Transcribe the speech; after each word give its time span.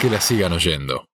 que 0.00 0.10
la 0.10 0.20
sigan 0.20 0.52
oyendo. 0.52 1.08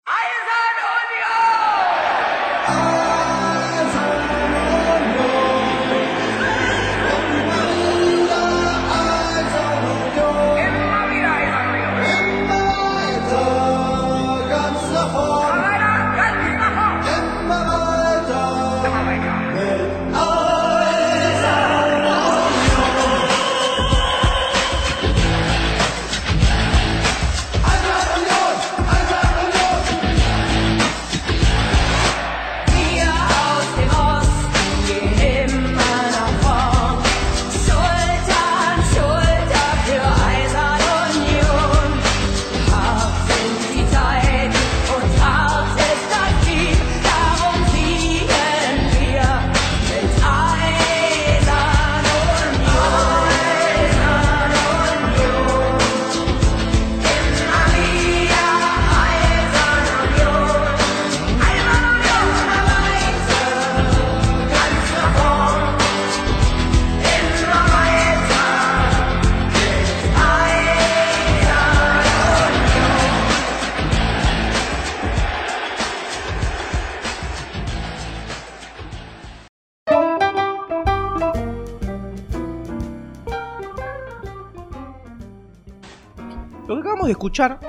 Escuchar 87.22 87.60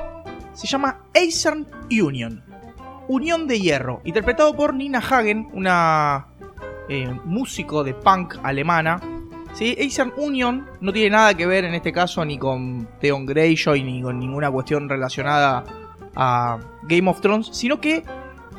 se 0.54 0.66
llama 0.66 1.02
Eisern 1.12 1.66
Union, 1.90 2.42
Unión 3.06 3.46
de 3.46 3.60
Hierro, 3.60 4.00
interpretado 4.02 4.56
por 4.56 4.72
Nina 4.72 5.00
Hagen, 5.00 5.46
una 5.52 6.28
eh, 6.88 7.14
músico 7.26 7.84
de 7.84 7.92
punk 7.92 8.36
alemana. 8.42 8.98
¿sí? 9.52 9.76
Union 10.16 10.66
no 10.80 10.90
tiene 10.90 11.10
nada 11.10 11.34
que 11.34 11.44
ver 11.46 11.66
en 11.66 11.74
este 11.74 11.92
caso 11.92 12.24
ni 12.24 12.38
con 12.38 12.88
Theon 12.98 13.26
Greyjoy 13.26 13.82
ni 13.82 14.00
con 14.00 14.18
ninguna 14.18 14.50
cuestión 14.50 14.88
relacionada 14.88 15.64
a 16.16 16.58
Game 16.84 17.10
of 17.10 17.20
Thrones, 17.20 17.50
sino 17.52 17.78
que 17.78 18.04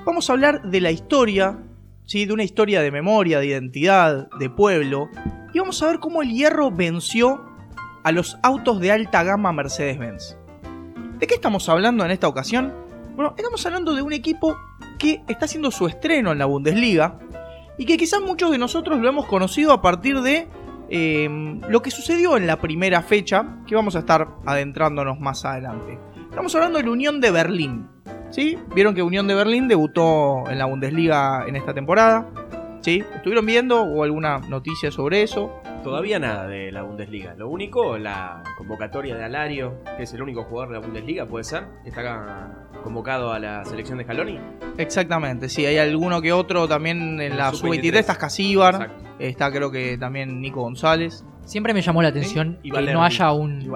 vamos 0.06 0.30
a 0.30 0.34
hablar 0.34 0.62
de 0.62 0.80
la 0.80 0.92
historia, 0.92 1.58
¿sí? 2.06 2.28
de 2.28 2.34
una 2.34 2.44
historia 2.44 2.84
de 2.84 2.92
memoria, 2.92 3.40
de 3.40 3.48
identidad, 3.48 4.30
de 4.38 4.50
pueblo, 4.52 5.10
y 5.56 5.58
vamos 5.58 5.82
a 5.82 5.88
ver 5.88 6.00
cómo 6.00 6.22
el 6.22 6.30
hierro 6.30 6.70
venció 6.70 7.44
a 8.04 8.12
los 8.12 8.38
autos 8.44 8.80
de 8.80 8.92
alta 8.92 9.24
gama 9.24 9.52
Mercedes-Benz. 9.54 10.38
¿De 11.24 11.28
qué 11.28 11.36
estamos 11.36 11.70
hablando 11.70 12.04
en 12.04 12.12
esta 12.12 12.28
ocasión? 12.28 12.74
Bueno, 13.16 13.34
estamos 13.38 13.66
hablando 13.66 13.96
de 13.96 14.02
un 14.02 14.12
equipo 14.12 14.58
que 15.00 15.22
está 15.30 15.46
haciendo 15.46 15.72
su 15.72 15.88
estreno 15.88 16.34
en 16.34 16.38
la 16.38 16.44
Bundesliga 16.44 17.18
y 17.78 17.86
que 17.86 17.96
quizás 17.96 18.20
muchos 18.20 18.52
de 18.52 18.58
nosotros 18.58 19.00
lo 19.00 19.08
hemos 19.08 19.26
conocido 19.28 19.72
a 19.72 19.82
partir 19.82 20.20
de 20.20 20.50
eh, 20.90 21.62
lo 21.70 21.82
que 21.82 21.92
sucedió 21.92 22.36
en 22.36 22.46
la 22.46 22.60
primera 22.60 23.02
fecha, 23.02 23.62
que 23.66 23.74
vamos 23.74 23.96
a 23.96 24.00
estar 24.00 24.36
adentrándonos 24.46 25.18
más 25.22 25.46
adelante. 25.46 25.98
Estamos 26.30 26.54
hablando 26.56 26.80
de 26.80 26.84
la 26.84 26.92
Unión 26.92 27.22
de 27.22 27.32
Berlín. 27.32 27.88
¿Sí? 28.30 28.58
Vieron 28.76 28.94
que 28.94 29.02
Unión 29.02 29.26
de 29.26 29.36
Berlín 29.36 29.70
debutó 29.70 30.44
en 30.50 30.60
la 30.60 30.66
Bundesliga 30.66 31.46
en 31.48 31.56
esta 31.56 31.74
temporada. 31.74 32.28
¿Sí? 32.82 33.02
¿Estuvieron 33.16 33.46
viendo 33.46 33.82
o 33.82 34.04
alguna 34.04 34.40
noticia 34.40 34.92
sobre 34.92 35.24
eso? 35.24 35.54
Todavía 35.84 36.18
nada 36.18 36.48
de 36.48 36.72
la 36.72 36.84
Bundesliga. 36.84 37.36
Lo 37.36 37.50
único, 37.50 37.98
la 37.98 38.42
convocatoria 38.58 39.18
de 39.18 39.26
Alario, 39.26 39.84
que 39.98 40.04
es 40.04 40.14
el 40.14 40.22
único 40.22 40.46
jugador 40.46 40.70
de 40.70 40.80
la 40.80 40.86
Bundesliga, 40.86 41.26
puede 41.26 41.44
ser. 41.44 41.66
Está 41.84 42.00
acá 42.00 42.68
convocado 42.84 43.34
a 43.34 43.40
la 43.40 43.66
selección 43.66 43.98
de 43.98 44.06
Scaloni. 44.06 44.40
Exactamente, 44.78 45.50
sí, 45.50 45.66
hay 45.66 45.78
alguno 45.78 46.22
que 46.22 46.32
otro 46.32 46.70
también 46.70 47.20
en 47.20 47.38
la 47.38 47.52
Sub-23. 47.52 47.58
sub-23, 47.58 47.96
está 47.98 48.16
Casíbar, 48.18 48.92
está 49.20 49.52
creo 49.52 49.72
que 49.72 49.98
también 49.98 50.40
Nico 50.40 50.62
González. 50.62 51.26
Siempre 51.44 51.74
me 51.74 51.82
llamó 51.82 52.02
la 52.02 52.10
atención 52.10 52.60
que 52.64 52.94
no 52.94 53.04
haya 53.04 53.34
un 53.34 53.70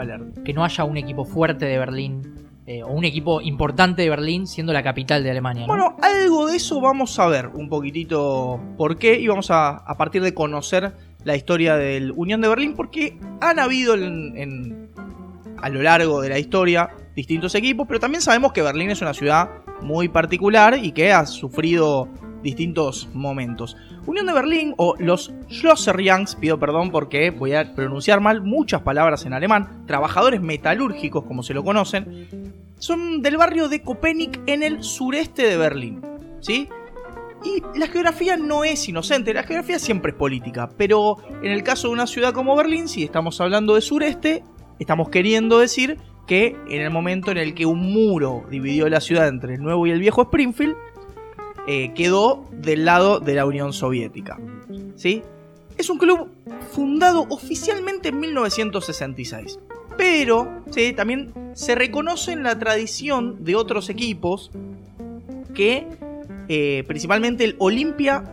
que 0.45 0.53
no 0.53 0.63
haya 0.63 0.85
un 0.85 0.95
equipo 0.95 1.25
fuerte 1.25 1.65
de 1.65 1.77
Berlín 1.77 2.21
eh, 2.65 2.83
o 2.83 2.87
un 2.87 3.03
equipo 3.03 3.41
importante 3.41 4.01
de 4.03 4.09
Berlín 4.09 4.47
siendo 4.47 4.71
la 4.71 4.81
capital 4.81 5.23
de 5.23 5.31
Alemania. 5.31 5.63
¿no? 5.63 5.67
Bueno, 5.67 5.97
algo 6.01 6.47
de 6.47 6.55
eso 6.55 6.79
vamos 6.79 7.19
a 7.19 7.27
ver 7.27 7.47
un 7.47 7.67
poquitito 7.67 8.59
por 8.77 8.97
qué 8.97 9.19
y 9.19 9.27
vamos 9.27 9.51
a, 9.51 9.71
a 9.77 9.97
partir 9.97 10.21
de 10.21 10.33
conocer 10.33 10.93
la 11.27 11.35
historia 11.35 11.75
del 11.75 12.13
Unión 12.15 12.39
de 12.39 12.47
Berlín 12.47 12.73
porque 12.73 13.19
han 13.41 13.59
habido 13.59 13.95
a 13.95 15.69
lo 15.69 15.81
largo 15.81 16.21
de 16.21 16.29
la 16.29 16.39
historia 16.39 16.89
distintos 17.17 17.53
equipos, 17.53 17.85
pero 17.85 17.99
también 17.99 18.21
sabemos 18.21 18.53
que 18.53 18.61
Berlín 18.61 18.91
es 18.91 19.01
una 19.01 19.13
ciudad 19.13 19.49
muy 19.81 20.07
particular 20.07 20.79
y 20.81 20.93
que 20.93 21.11
ha 21.11 21.25
sufrido 21.25 22.07
distintos 22.43 23.09
momentos. 23.13 23.75
Unión 24.05 24.25
de 24.25 24.31
Berlín 24.31 24.73
o 24.77 24.95
los 24.99 25.33
Schlosserjungs, 25.51 26.35
pido 26.37 26.57
perdón 26.59 26.91
porque 26.91 27.31
voy 27.31 27.55
a 27.55 27.75
pronunciar 27.75 28.21
mal 28.21 28.41
muchas 28.41 28.81
palabras 28.83 29.25
en 29.25 29.33
alemán, 29.33 29.83
trabajadores 29.85 30.39
metalúrgicos 30.39 31.25
como 31.25 31.43
se 31.43 31.53
lo 31.53 31.61
conocen, 31.61 32.63
son 32.79 33.21
del 33.21 33.35
barrio 33.35 33.67
de 33.67 33.81
Köpenick 33.81 34.39
en 34.45 34.63
el 34.63 34.81
sureste 34.81 35.43
de 35.43 35.57
Berlín. 35.57 36.01
¿Sí? 36.39 36.69
Y 37.43 37.61
la 37.77 37.87
geografía 37.87 38.35
no 38.35 38.63
es 38.63 38.87
inocente, 38.89 39.33
la 39.33 39.43
geografía 39.43 39.79
siempre 39.79 40.11
es 40.11 40.17
política, 40.17 40.69
pero 40.77 41.17
en 41.41 41.51
el 41.51 41.63
caso 41.63 41.87
de 41.87 41.93
una 41.93 42.07
ciudad 42.07 42.33
como 42.33 42.55
Berlín, 42.55 42.87
si 42.87 43.03
estamos 43.03 43.39
hablando 43.39 43.75
de 43.75 43.81
sureste, 43.81 44.43
estamos 44.79 45.09
queriendo 45.09 45.59
decir 45.59 45.97
que 46.25 46.55
en 46.69 46.81
el 46.81 46.89
momento 46.89 47.31
en 47.31 47.37
el 47.37 47.53
que 47.53 47.65
un 47.65 47.79
muro 47.79 48.43
dividió 48.49 48.89
la 48.89 48.99
ciudad 48.99 49.27
entre 49.27 49.55
el 49.55 49.61
nuevo 49.61 49.87
y 49.87 49.91
el 49.91 49.99
viejo 49.99 50.23
Springfield, 50.23 50.75
eh, 51.67 51.93
quedó 51.93 52.45
del 52.51 52.85
lado 52.85 53.19
de 53.19 53.33
la 53.35 53.45
Unión 53.45 53.73
Soviética. 53.73 54.39
¿Sí? 54.95 55.21
Es 55.77 55.89
un 55.89 55.97
club 55.97 56.29
fundado 56.71 57.25
oficialmente 57.29 58.09
en 58.09 58.19
1966. 58.19 59.59
Pero 59.97 60.63
¿sí? 60.71 60.93
también 60.93 61.33
se 61.53 61.75
reconoce 61.75 62.31
en 62.31 62.43
la 62.43 62.57
tradición 62.57 63.43
de 63.43 63.55
otros 63.55 63.89
equipos 63.89 64.51
que, 65.53 65.87
eh, 66.47 66.83
principalmente 66.87 67.43
el 67.43 67.55
Olimpia, 67.59 68.23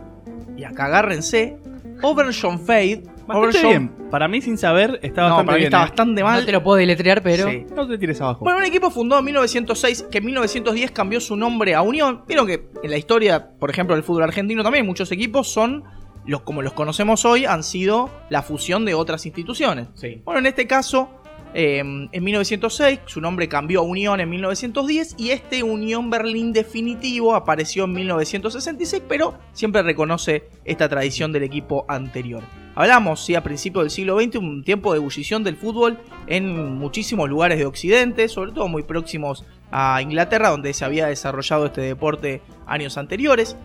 y 0.57 0.63
acá 0.63 0.85
agárrense, 0.85 1.57
Oberschonfeld. 2.01 3.09
Bastante 3.27 3.67
bien. 3.67 3.89
Para 4.11 4.27
mí, 4.27 4.39
sin 4.41 4.57
saber, 4.57 4.99
está 5.01 5.23
No, 5.23 5.29
bastante 5.37 5.45
para 5.47 5.55
mí 5.55 5.59
bien. 5.61 5.67
está 5.67 5.77
¿eh? 5.77 5.81
bastante 5.81 6.23
mal. 6.23 6.39
no 6.41 6.45
te 6.45 6.51
lo 6.51 6.63
puedo 6.63 6.77
deletrear, 6.77 7.23
pero 7.23 7.49
Sí. 7.49 7.65
No 7.75 7.87
te 7.87 7.97
tires 7.97 8.21
abajo. 8.21 8.43
Bueno, 8.45 8.59
un 8.59 8.65
equipo 8.65 8.91
fundado 8.91 9.19
en 9.19 9.25
1906 9.25 10.05
que 10.11 10.19
en 10.19 10.25
1910 10.25 10.91
cambió 10.91 11.19
su 11.19 11.35
nombre 11.35 11.73
a 11.73 11.81
Unión. 11.81 12.21
Vieron 12.27 12.45
que 12.45 12.67
en 12.83 12.91
la 12.91 12.97
historia, 12.97 13.49
por 13.59 13.71
ejemplo, 13.71 13.95
del 13.95 14.03
fútbol 14.03 14.23
argentino 14.23 14.63
también 14.63 14.85
muchos 14.85 15.11
equipos 15.11 15.47
son 15.51 15.83
los 16.27 16.41
como 16.41 16.61
los 16.61 16.73
conocemos 16.73 17.23
hoy 17.25 17.45
han 17.45 17.63
sido 17.63 18.09
la 18.29 18.41
fusión 18.43 18.85
de 18.85 18.93
otras 18.93 19.25
instituciones. 19.25 19.87
Sí. 19.95 20.21
Bueno, 20.23 20.39
en 20.39 20.45
este 20.45 20.67
caso, 20.67 21.09
eh, 21.57 21.79
en 21.79 22.23
1906 22.23 22.99
su 23.05 23.21
nombre 23.21 23.47
cambió 23.47 23.79
a 23.79 23.83
Unión 23.83 24.19
en 24.19 24.29
1910 24.29 25.15
y 25.17 25.29
este 25.29 25.63
Unión 25.63 26.09
Berlín 26.09 26.51
definitivo 26.51 27.33
apareció 27.33 27.85
en 27.85 27.93
1966, 27.93 29.03
pero 29.07 29.35
siempre 29.53 29.81
reconoce 29.81 30.49
esta 30.65 30.89
tradición 30.89 31.31
del 31.31 31.43
equipo 31.43 31.85
anterior. 31.87 32.43
Hablamos, 32.75 33.23
sí, 33.23 33.35
a 33.35 33.43
principios 33.43 33.85
del 33.85 33.89
siglo 33.89 34.19
XX, 34.19 34.35
un 34.35 34.63
tiempo 34.65 34.91
de 34.91 34.97
ebullición 34.97 35.45
del 35.45 35.55
fútbol 35.55 35.97
en 36.27 36.75
muchísimos 36.75 37.29
lugares 37.29 37.57
de 37.57 37.65
Occidente, 37.65 38.27
sobre 38.27 38.51
todo 38.51 38.67
muy 38.67 38.83
próximos 38.83 39.45
a 39.71 40.01
Inglaterra, 40.01 40.49
donde 40.49 40.73
se 40.73 40.83
había 40.83 41.07
desarrollado 41.07 41.67
este 41.67 41.79
deporte 41.79 42.41
años 42.67 42.97
anteriores. 42.97 43.55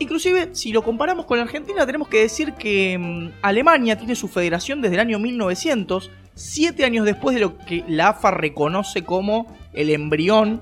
Inclusive, 0.00 0.50
si 0.56 0.72
lo 0.72 0.82
comparamos 0.82 1.26
con 1.26 1.38
la 1.38 1.44
Argentina, 1.44 1.86
tenemos 1.86 2.08
que 2.08 2.22
decir 2.22 2.54
que 2.54 2.98
mm, 2.98 3.38
Alemania 3.40 3.96
tiene 3.96 4.16
su 4.16 4.26
federación 4.26 4.82
desde 4.82 4.96
el 4.96 5.00
año 5.00 5.20
1900, 5.20 6.10
siete 6.36 6.84
años 6.84 7.04
después 7.04 7.34
de 7.34 7.40
lo 7.40 7.58
que 7.58 7.82
la 7.88 8.10
AFA 8.10 8.30
reconoce 8.30 9.02
como 9.02 9.56
el 9.72 9.90
embrión. 9.90 10.60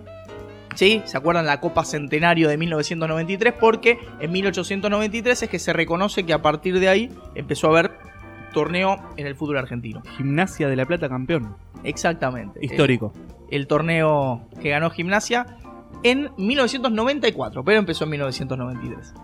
¿Sí? 0.75 1.03
¿Se 1.05 1.17
acuerdan 1.17 1.47
la 1.47 1.61
Copa 1.61 1.85
Centenario 1.85 2.49
de 2.49 2.56
1993? 2.56 3.55
Porque 3.61 3.99
en 4.19 4.32
1893 4.32 5.43
es 5.43 5.49
que 5.49 5.59
se 5.59 5.73
reconoce 5.73 6.25
que 6.25 6.32
a 6.32 6.43
partir 6.43 6.81
de 6.81 6.88
ahí 6.88 7.11
empezó 7.35 7.69
a 7.69 7.71
haber 7.71 7.93
torneo 8.53 8.97
en 9.17 9.26
el 9.26 9.37
fútbol 9.37 9.59
argentino. 9.59 10.03
Gimnasia 10.17 10.69
de 10.69 10.76
la 10.76 10.87
Plata 10.87 11.09
campeón. 11.09 11.56
Exactamente. 11.85 12.59
Histórico. 12.62 13.12
el 13.50 13.67
torneo 13.67 14.49
que 14.61 14.71
ganó 14.71 14.91
Gimnasia. 14.91 15.47
en 16.03 16.31
1994, 16.37 17.65
pero 17.65 17.79
empezó 17.79 18.05
en 18.05 18.11
1993. 18.11 19.15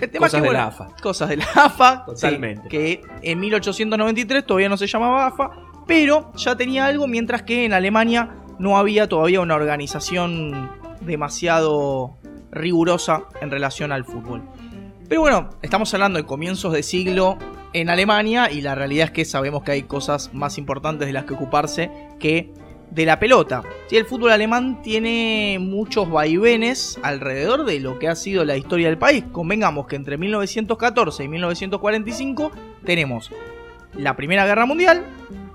El 0.00 0.10
tema 0.10 0.26
Cosas 0.26 0.42
que, 0.42 0.48
de 0.48 0.52
la 0.52 0.66
AFA. 0.66 0.88
Cosas 1.02 1.28
de 1.28 1.36
la 1.36 1.46
AFA. 1.54 2.04
Totalmente. 2.04 2.62
sí, 2.64 2.68
que 2.68 3.02
en 3.22 3.40
1893 3.40 4.44
todavía 4.44 4.68
no 4.68 4.76
se 4.76 4.86
llamaba 4.86 5.26
AFA, 5.26 5.50
pero 5.86 6.32
ya 6.36 6.56
tenía 6.56 6.86
algo, 6.86 7.06
mientras 7.06 7.42
que 7.42 7.64
en 7.64 7.72
Alemania 7.72 8.36
no 8.58 8.78
había 8.78 9.08
todavía 9.08 9.40
una 9.40 9.54
organización 9.54 10.70
demasiado 11.00 12.16
rigurosa 12.50 13.24
en 13.40 13.50
relación 13.50 13.92
al 13.92 14.04
fútbol. 14.04 14.42
Pero 15.08 15.20
bueno, 15.20 15.50
estamos 15.62 15.92
hablando 15.92 16.18
de 16.18 16.24
comienzos 16.24 16.72
de 16.72 16.82
siglo 16.82 17.36
en 17.72 17.90
Alemania 17.90 18.50
y 18.50 18.60
la 18.60 18.74
realidad 18.74 19.06
es 19.06 19.10
que 19.10 19.24
sabemos 19.24 19.62
que 19.62 19.72
hay 19.72 19.82
cosas 19.82 20.32
más 20.32 20.56
importantes 20.58 21.06
de 21.06 21.12
las 21.12 21.24
que 21.24 21.34
ocuparse 21.34 21.90
que 22.18 22.52
de 22.90 23.04
la 23.04 23.18
pelota. 23.18 23.62
Sí, 23.88 23.96
el 23.96 24.06
fútbol 24.06 24.30
alemán 24.30 24.80
tiene 24.82 25.58
muchos 25.60 26.08
vaivenes 26.08 26.98
alrededor 27.02 27.64
de 27.64 27.80
lo 27.80 27.98
que 27.98 28.08
ha 28.08 28.14
sido 28.14 28.44
la 28.44 28.56
historia 28.56 28.88
del 28.88 28.98
país. 28.98 29.24
Convengamos 29.32 29.86
que 29.86 29.96
entre 29.96 30.16
1914 30.16 31.24
y 31.24 31.28
1945 31.28 32.52
tenemos 32.84 33.30
la 33.96 34.16
Primera 34.16 34.46
Guerra 34.46 34.66
Mundial, 34.66 35.04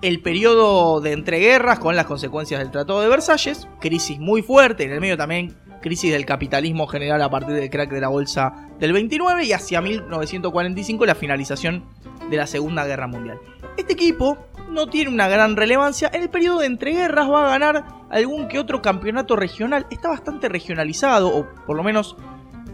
el 0.02 0.22
periodo 0.22 1.02
de 1.02 1.12
entreguerras 1.12 1.80
con 1.80 1.96
las 1.96 2.06
consecuencias 2.06 2.60
del 2.60 2.72
Tratado 2.72 3.02
de 3.02 3.10
Versalles, 3.10 3.68
crisis 3.80 4.20
muy 4.20 4.42
fuerte, 4.42 4.86
en 4.86 4.92
el 4.92 5.02
medio 5.02 5.18
también 5.18 5.56
crisis 5.82 6.12
del 6.12 6.26
capitalismo 6.26 6.88
general 6.88 7.22
a 7.22 7.30
partir 7.30 7.56
del 7.56 7.70
crack 7.70 7.92
de 7.92 8.02
la 8.02 8.10
bolsa 8.10 8.70
del 8.80 8.94
29 8.94 9.46
y 9.46 9.54
hacia 9.54 9.82
1945 9.82 11.06
la 11.06 11.16
finalización 11.16 11.86
de 12.30 12.38
la 12.38 12.48
Segunda 12.48 12.86
Guerra 12.86 13.08
Mundial. 13.08 13.40
Este 13.78 13.94
equipo 13.94 14.38
no 14.70 14.88
tiene 14.88 15.10
una 15.10 15.28
gran 15.28 15.56
relevancia. 15.56 16.10
En 16.14 16.22
el 16.22 16.30
periodo 16.30 16.60
de 16.60 16.68
entreguerras 16.68 17.30
va 17.30 17.46
a 17.46 17.50
ganar 17.50 17.86
algún 18.10 18.48
que 18.48 18.60
otro 18.60 18.82
campeonato 18.82 19.36
regional. 19.36 19.88
Está 19.90 20.10
bastante 20.10 20.50
regionalizado, 20.50 21.36
o 21.36 21.48
por 21.66 21.76
lo 21.76 21.84
menos 21.84 22.16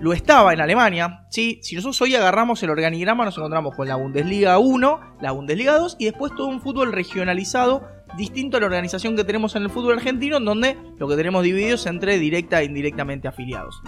lo 0.01 0.13
estaba 0.13 0.53
en 0.53 0.61
Alemania. 0.61 1.25
¿sí? 1.29 1.59
Si 1.61 1.75
nosotros 1.75 2.01
hoy 2.01 2.15
agarramos 2.15 2.61
el 2.63 2.69
organigrama, 2.69 3.25
nos 3.25 3.37
encontramos 3.37 3.75
con 3.75 3.87
la 3.87 3.95
Bundesliga 3.95 4.57
1, 4.57 5.17
la 5.21 5.31
Bundesliga 5.31 5.77
2 5.77 5.97
y 5.99 6.05
después 6.05 6.33
todo 6.35 6.47
un 6.47 6.61
fútbol 6.61 6.91
regionalizado, 6.91 7.87
distinto 8.17 8.57
a 8.57 8.59
la 8.59 8.67
organización 8.67 9.15
que 9.15 9.23
tenemos 9.23 9.55
en 9.55 9.63
el 9.63 9.69
fútbol 9.69 9.93
argentino, 9.93 10.37
en 10.37 10.45
donde 10.45 10.77
lo 10.97 11.07
que 11.07 11.15
tenemos 11.15 11.43
dividido 11.43 11.75
es 11.75 11.85
entre 11.85 12.17
directa 12.17 12.61
e 12.61 12.65
indirectamente 12.65 13.27
afiliados. 13.27 13.81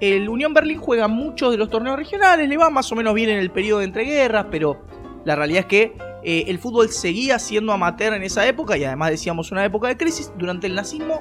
El 0.00 0.28
Unión 0.28 0.54
Berlín 0.54 0.78
juega 0.78 1.08
muchos 1.08 1.50
de 1.50 1.56
los 1.56 1.70
torneos 1.70 1.96
regionales, 1.96 2.48
le 2.48 2.56
va 2.56 2.70
más 2.70 2.90
o 2.92 2.94
menos 2.94 3.14
bien 3.14 3.30
en 3.30 3.38
el 3.38 3.50
periodo 3.50 3.80
de 3.80 3.86
entreguerras, 3.86 4.46
pero 4.50 4.84
la 5.24 5.34
realidad 5.34 5.60
es 5.60 5.66
que 5.66 5.96
eh, 6.22 6.44
el 6.48 6.58
fútbol 6.58 6.88
seguía 6.88 7.38
siendo 7.38 7.72
amateur 7.72 8.14
en 8.14 8.22
esa 8.22 8.46
época 8.46 8.76
y 8.76 8.84
además 8.84 9.10
decíamos 9.10 9.50
una 9.50 9.64
época 9.64 9.88
de 9.88 9.96
crisis. 9.96 10.32
Durante 10.38 10.66
el 10.66 10.74
nazismo 10.74 11.20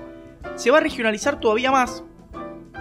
se 0.56 0.70
va 0.70 0.78
a 0.78 0.82
regionalizar 0.82 1.40
todavía 1.40 1.72
más. 1.72 2.04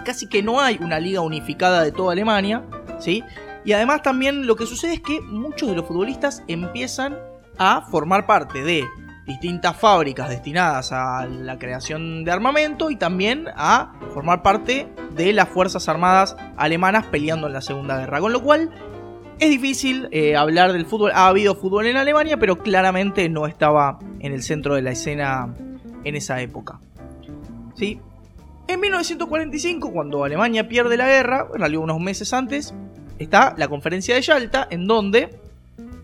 Casi 0.07 0.27
que 0.27 0.41
no 0.41 0.61
hay 0.61 0.79
una 0.79 1.01
liga 1.01 1.19
unificada 1.19 1.83
de 1.83 1.91
toda 1.91 2.13
Alemania, 2.13 2.63
¿sí? 2.97 3.25
Y 3.65 3.73
además 3.73 4.03
también 4.03 4.47
lo 4.47 4.55
que 4.55 4.65
sucede 4.65 4.93
es 4.93 5.01
que 5.01 5.19
muchos 5.19 5.67
de 5.67 5.75
los 5.75 5.85
futbolistas 5.85 6.43
empiezan 6.47 7.17
a 7.57 7.81
formar 7.81 8.25
parte 8.25 8.63
de 8.63 8.85
distintas 9.25 9.75
fábricas 9.75 10.29
destinadas 10.29 10.93
a 10.93 11.25
la 11.25 11.59
creación 11.59 12.23
de 12.23 12.31
armamento 12.31 12.89
y 12.89 12.95
también 12.95 13.47
a 13.53 13.95
formar 14.13 14.43
parte 14.43 14.87
de 15.13 15.33
las 15.33 15.49
Fuerzas 15.49 15.89
Armadas 15.89 16.37
alemanas 16.55 17.07
peleando 17.07 17.47
en 17.47 17.51
la 17.51 17.61
Segunda 17.61 17.97
Guerra. 17.97 18.21
Con 18.21 18.31
lo 18.31 18.41
cual 18.41 18.71
es 19.39 19.49
difícil 19.49 20.07
eh, 20.11 20.37
hablar 20.37 20.71
del 20.71 20.85
fútbol. 20.85 21.11
Ha 21.13 21.27
habido 21.27 21.53
fútbol 21.53 21.85
en 21.85 21.97
Alemania, 21.97 22.37
pero 22.37 22.59
claramente 22.59 23.27
no 23.27 23.45
estaba 23.45 23.99
en 24.21 24.31
el 24.31 24.41
centro 24.41 24.75
de 24.75 24.83
la 24.83 24.91
escena 24.91 25.53
en 26.05 26.15
esa 26.15 26.39
época. 26.39 26.79
¿Sí? 27.75 27.99
En 28.67 28.81
1945, 28.81 29.93
cuando 29.93 30.25
Alemania 30.25 30.67
pierde 30.67 30.97
la 30.97 31.07
guerra, 31.07 31.47
en 31.53 31.59
realidad 31.59 31.83
unos 31.83 32.01
meses 32.01 32.33
antes, 32.33 32.73
está 33.17 33.55
la 33.57 33.69
conferencia 33.69 34.15
de 34.15 34.21
Yalta, 34.21 34.67
en 34.69 34.87
donde 34.87 35.39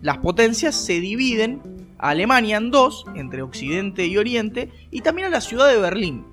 las 0.00 0.18
potencias 0.18 0.74
se 0.74 0.98
dividen 0.98 1.60
a 1.98 2.10
Alemania 2.10 2.56
en 2.56 2.70
dos, 2.70 3.04
entre 3.16 3.42
Occidente 3.42 4.06
y 4.06 4.16
Oriente, 4.16 4.70
y 4.90 5.02
también 5.02 5.28
a 5.28 5.30
la 5.30 5.42
ciudad 5.42 5.68
de 5.68 5.78
Berlín. 5.78 6.24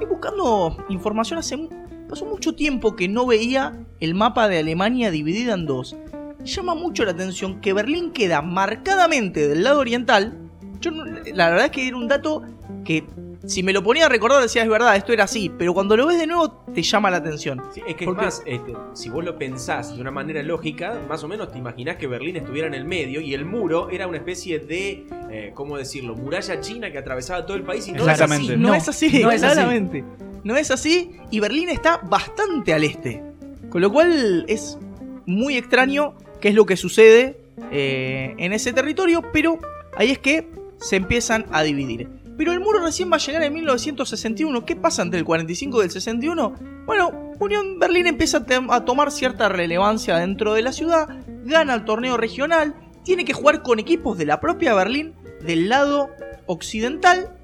Y 0.00 0.04
buscando 0.04 0.76
información 0.88 1.40
hace 1.40 1.68
pasó 2.08 2.24
mucho 2.26 2.54
tiempo 2.54 2.94
que 2.94 3.08
no 3.08 3.26
veía 3.26 3.76
el 3.98 4.14
mapa 4.14 4.46
de 4.46 4.58
Alemania 4.58 5.10
dividida 5.10 5.54
en 5.54 5.66
dos. 5.66 5.96
Llama 6.44 6.76
mucho 6.76 7.04
la 7.04 7.10
atención 7.10 7.60
que 7.60 7.72
Berlín 7.72 8.12
queda 8.12 8.40
marcadamente 8.40 9.48
del 9.48 9.64
lado 9.64 9.80
oriental. 9.80 10.38
Yo 10.80 10.92
la 10.92 11.50
verdad 11.50 11.66
es 11.66 11.70
que 11.72 11.88
era 11.88 11.96
un 11.96 12.06
dato 12.06 12.42
que 12.84 13.04
si 13.46 13.62
me 13.62 13.72
lo 13.72 13.82
ponía 13.82 14.06
a 14.06 14.08
recordar 14.08 14.42
decía 14.42 14.62
es 14.62 14.68
verdad, 14.68 14.96
esto 14.96 15.12
era 15.12 15.24
así, 15.24 15.50
pero 15.56 15.72
cuando 15.72 15.96
lo 15.96 16.06
ves 16.06 16.18
de 16.18 16.26
nuevo 16.26 16.50
te 16.74 16.82
llama 16.82 17.10
la 17.10 17.18
atención. 17.18 17.62
Sí, 17.72 17.80
es 17.86 17.94
que 17.94 18.04
es 18.04 18.08
¿Por 18.08 18.18
qué? 18.18 18.24
más, 18.24 18.42
este, 18.44 18.72
si 18.94 19.08
vos 19.08 19.24
lo 19.24 19.38
pensás 19.38 19.94
de 19.94 20.00
una 20.00 20.10
manera 20.10 20.42
lógica, 20.42 21.00
más 21.08 21.22
o 21.24 21.28
menos 21.28 21.52
te 21.52 21.58
imaginás 21.58 21.96
que 21.96 22.06
Berlín 22.06 22.36
estuviera 22.36 22.66
en 22.66 22.74
el 22.74 22.84
medio 22.84 23.20
y 23.20 23.34
el 23.34 23.44
muro 23.44 23.88
era 23.90 24.06
una 24.06 24.18
especie 24.18 24.58
de, 24.58 25.06
eh, 25.30 25.52
¿cómo 25.54 25.78
decirlo? 25.78 26.14
Muralla 26.16 26.60
china 26.60 26.90
que 26.90 26.98
atravesaba 26.98 27.46
todo 27.46 27.56
el 27.56 27.62
país 27.62 27.86
y 27.88 27.92
no 27.92 28.08
es 28.10 28.20
así. 28.20 28.48
No, 28.56 28.68
No, 28.68 28.74
es 28.74 28.88
así, 28.88 29.22
no 29.22 29.30
es 29.30 29.42
así. 29.42 29.54
claramente. 29.54 30.04
No 30.44 30.56
es 30.56 30.70
así 30.70 31.12
y 31.30 31.40
Berlín 31.40 31.68
está 31.68 31.98
bastante 31.98 32.72
al 32.74 32.84
este. 32.84 33.22
Con 33.70 33.80
lo 33.80 33.92
cual 33.92 34.44
es 34.48 34.78
muy 35.26 35.56
extraño 35.56 36.14
qué 36.40 36.48
es 36.48 36.54
lo 36.54 36.66
que 36.66 36.76
sucede 36.76 37.40
eh, 37.70 38.34
en 38.38 38.52
ese 38.52 38.72
territorio, 38.72 39.22
pero 39.32 39.58
ahí 39.96 40.10
es 40.10 40.18
que 40.18 40.48
se 40.78 40.96
empiezan 40.96 41.46
a 41.52 41.62
dividir. 41.62 42.08
Pero 42.36 42.52
el 42.52 42.60
muro 42.60 42.80
recién 42.80 43.10
va 43.10 43.16
a 43.16 43.20
llegar 43.20 43.42
en 43.42 43.52
1961. 43.54 44.64
¿Qué 44.64 44.76
pasa 44.76 45.02
entre 45.02 45.18
el 45.18 45.24
45 45.24 45.80
y 45.80 45.84
el 45.84 45.90
61? 45.90 46.54
Bueno, 46.84 47.32
Unión 47.38 47.78
Berlín 47.78 48.06
empieza 48.06 48.44
a, 48.70 48.84
tomar 48.84 49.10
cierta 49.10 49.48
relevancia 49.48 50.16
dentro 50.18 50.54
de 50.54 50.62
la 50.62 50.72
ciudad, 50.72 51.08
gana 51.44 51.74
el 51.74 51.84
torneo 51.84 52.16
regional, 52.16 52.74
tiene 53.04 53.24
que 53.24 53.32
jugar 53.32 53.62
con 53.62 53.78
equipos 53.78 54.18
de 54.18 54.26
la 54.26 54.40
propia 54.40 54.74
Berlín 54.74 55.14
del 55.42 55.68
lado 55.68 56.10
occidental 56.46 57.36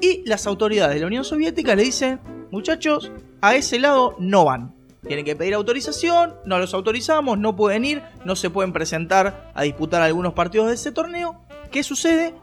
y 0.00 0.22
las 0.26 0.46
autoridades 0.46 0.94
de 0.94 1.00
la 1.00 1.06
Unión 1.06 1.24
Soviética 1.24 1.74
le 1.74 1.84
dicen, 1.84 2.20
muchachos, 2.50 3.12
a 3.40 3.54
ese 3.54 3.78
lado 3.78 4.16
no 4.18 4.44
van. 4.44 4.74
Tienen 5.06 5.24
que 5.24 5.36
pedir 5.36 5.54
autorización, 5.54 6.34
no 6.46 6.58
los 6.58 6.72
autorizamos, 6.72 7.38
no 7.38 7.56
pueden 7.56 7.84
ir, 7.84 8.02
no 8.24 8.36
se 8.36 8.50
pueden 8.50 8.72
presentar 8.72 9.52
a 9.54 9.62
disputar 9.62 10.02
algunos 10.02 10.32
partidos 10.32 10.68
de 10.68 10.74
ese 10.74 10.92
torneo. 10.92 11.44
¿Qué 11.70 11.82
sucede? 11.82 12.34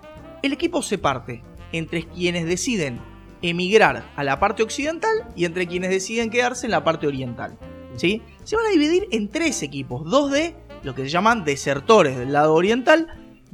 El 0.44 0.54
equipo 0.54 0.82
se 0.82 0.98
parte 0.98 1.44
entre 1.72 2.04
quienes 2.04 2.46
deciden 2.46 3.00
emigrar 3.42 4.04
a 4.16 4.24
la 4.24 4.40
parte 4.40 4.64
occidental 4.64 5.12
y 5.36 5.46
entre 5.46 5.68
quienes 5.68 5.90
deciden 5.90 6.30
quedarse 6.30 6.68
en 6.68 6.72
la 6.72 6.84
parte 6.84 7.08
oriental. 7.08 7.58
¿sí? 7.96 8.22
Se 8.44 8.56
van 8.56 8.66
a 8.66 8.70
dividir 8.70 9.08
en 9.12 9.30
tres 9.30 9.64
equipos, 9.64 10.10
dos 10.10 10.32
de 10.32 10.56
lo 10.84 10.96
que 10.96 11.04
se 11.04 11.10
llaman 11.10 11.44
desertores 11.44 12.18
del 12.18 12.34
lado 12.34 12.54
oriental. 12.54 13.08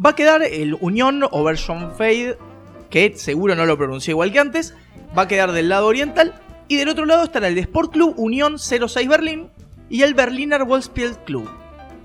Va 0.03 0.11
a 0.11 0.15
quedar 0.15 0.43
el 0.43 0.77
Unión 0.79 1.23
Oberschönfeld, 1.31 2.37
que 2.89 3.13
seguro 3.15 3.55
no 3.55 3.65
lo 3.65 3.77
pronuncié 3.77 4.11
igual 4.11 4.31
que 4.31 4.39
antes, 4.39 4.75
va 5.17 5.23
a 5.23 5.27
quedar 5.27 5.51
del 5.51 5.69
lado 5.69 5.87
oriental. 5.87 6.41
Y 6.69 6.75
del 6.75 6.89
otro 6.89 7.05
lado 7.05 7.23
estará 7.23 7.47
el 7.47 7.57
Sport 7.57 7.93
Club 7.93 8.13
Unión 8.17 8.59
06 8.59 9.07
Berlín 9.07 9.49
y 9.89 10.01
el 10.01 10.13
Berliner 10.13 10.65
Wolfsspiel 10.65 11.17
Club. 11.25 11.49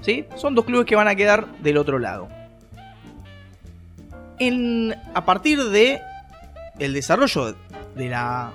¿Sí? 0.01 0.25
Son 0.37 0.55
dos 0.55 0.65
clubes 0.65 0.87
que 0.87 0.97
van 0.97 1.09
a 1.09 1.15
quedar 1.15 1.47
del 1.59 1.77
otro 1.77 1.99
lado. 1.99 2.29
A 5.15 5.25
partir 5.25 5.63
de 5.65 6.01
el 6.79 6.93
desarrollo 6.95 7.55
de 7.95 8.09
la 8.09 8.53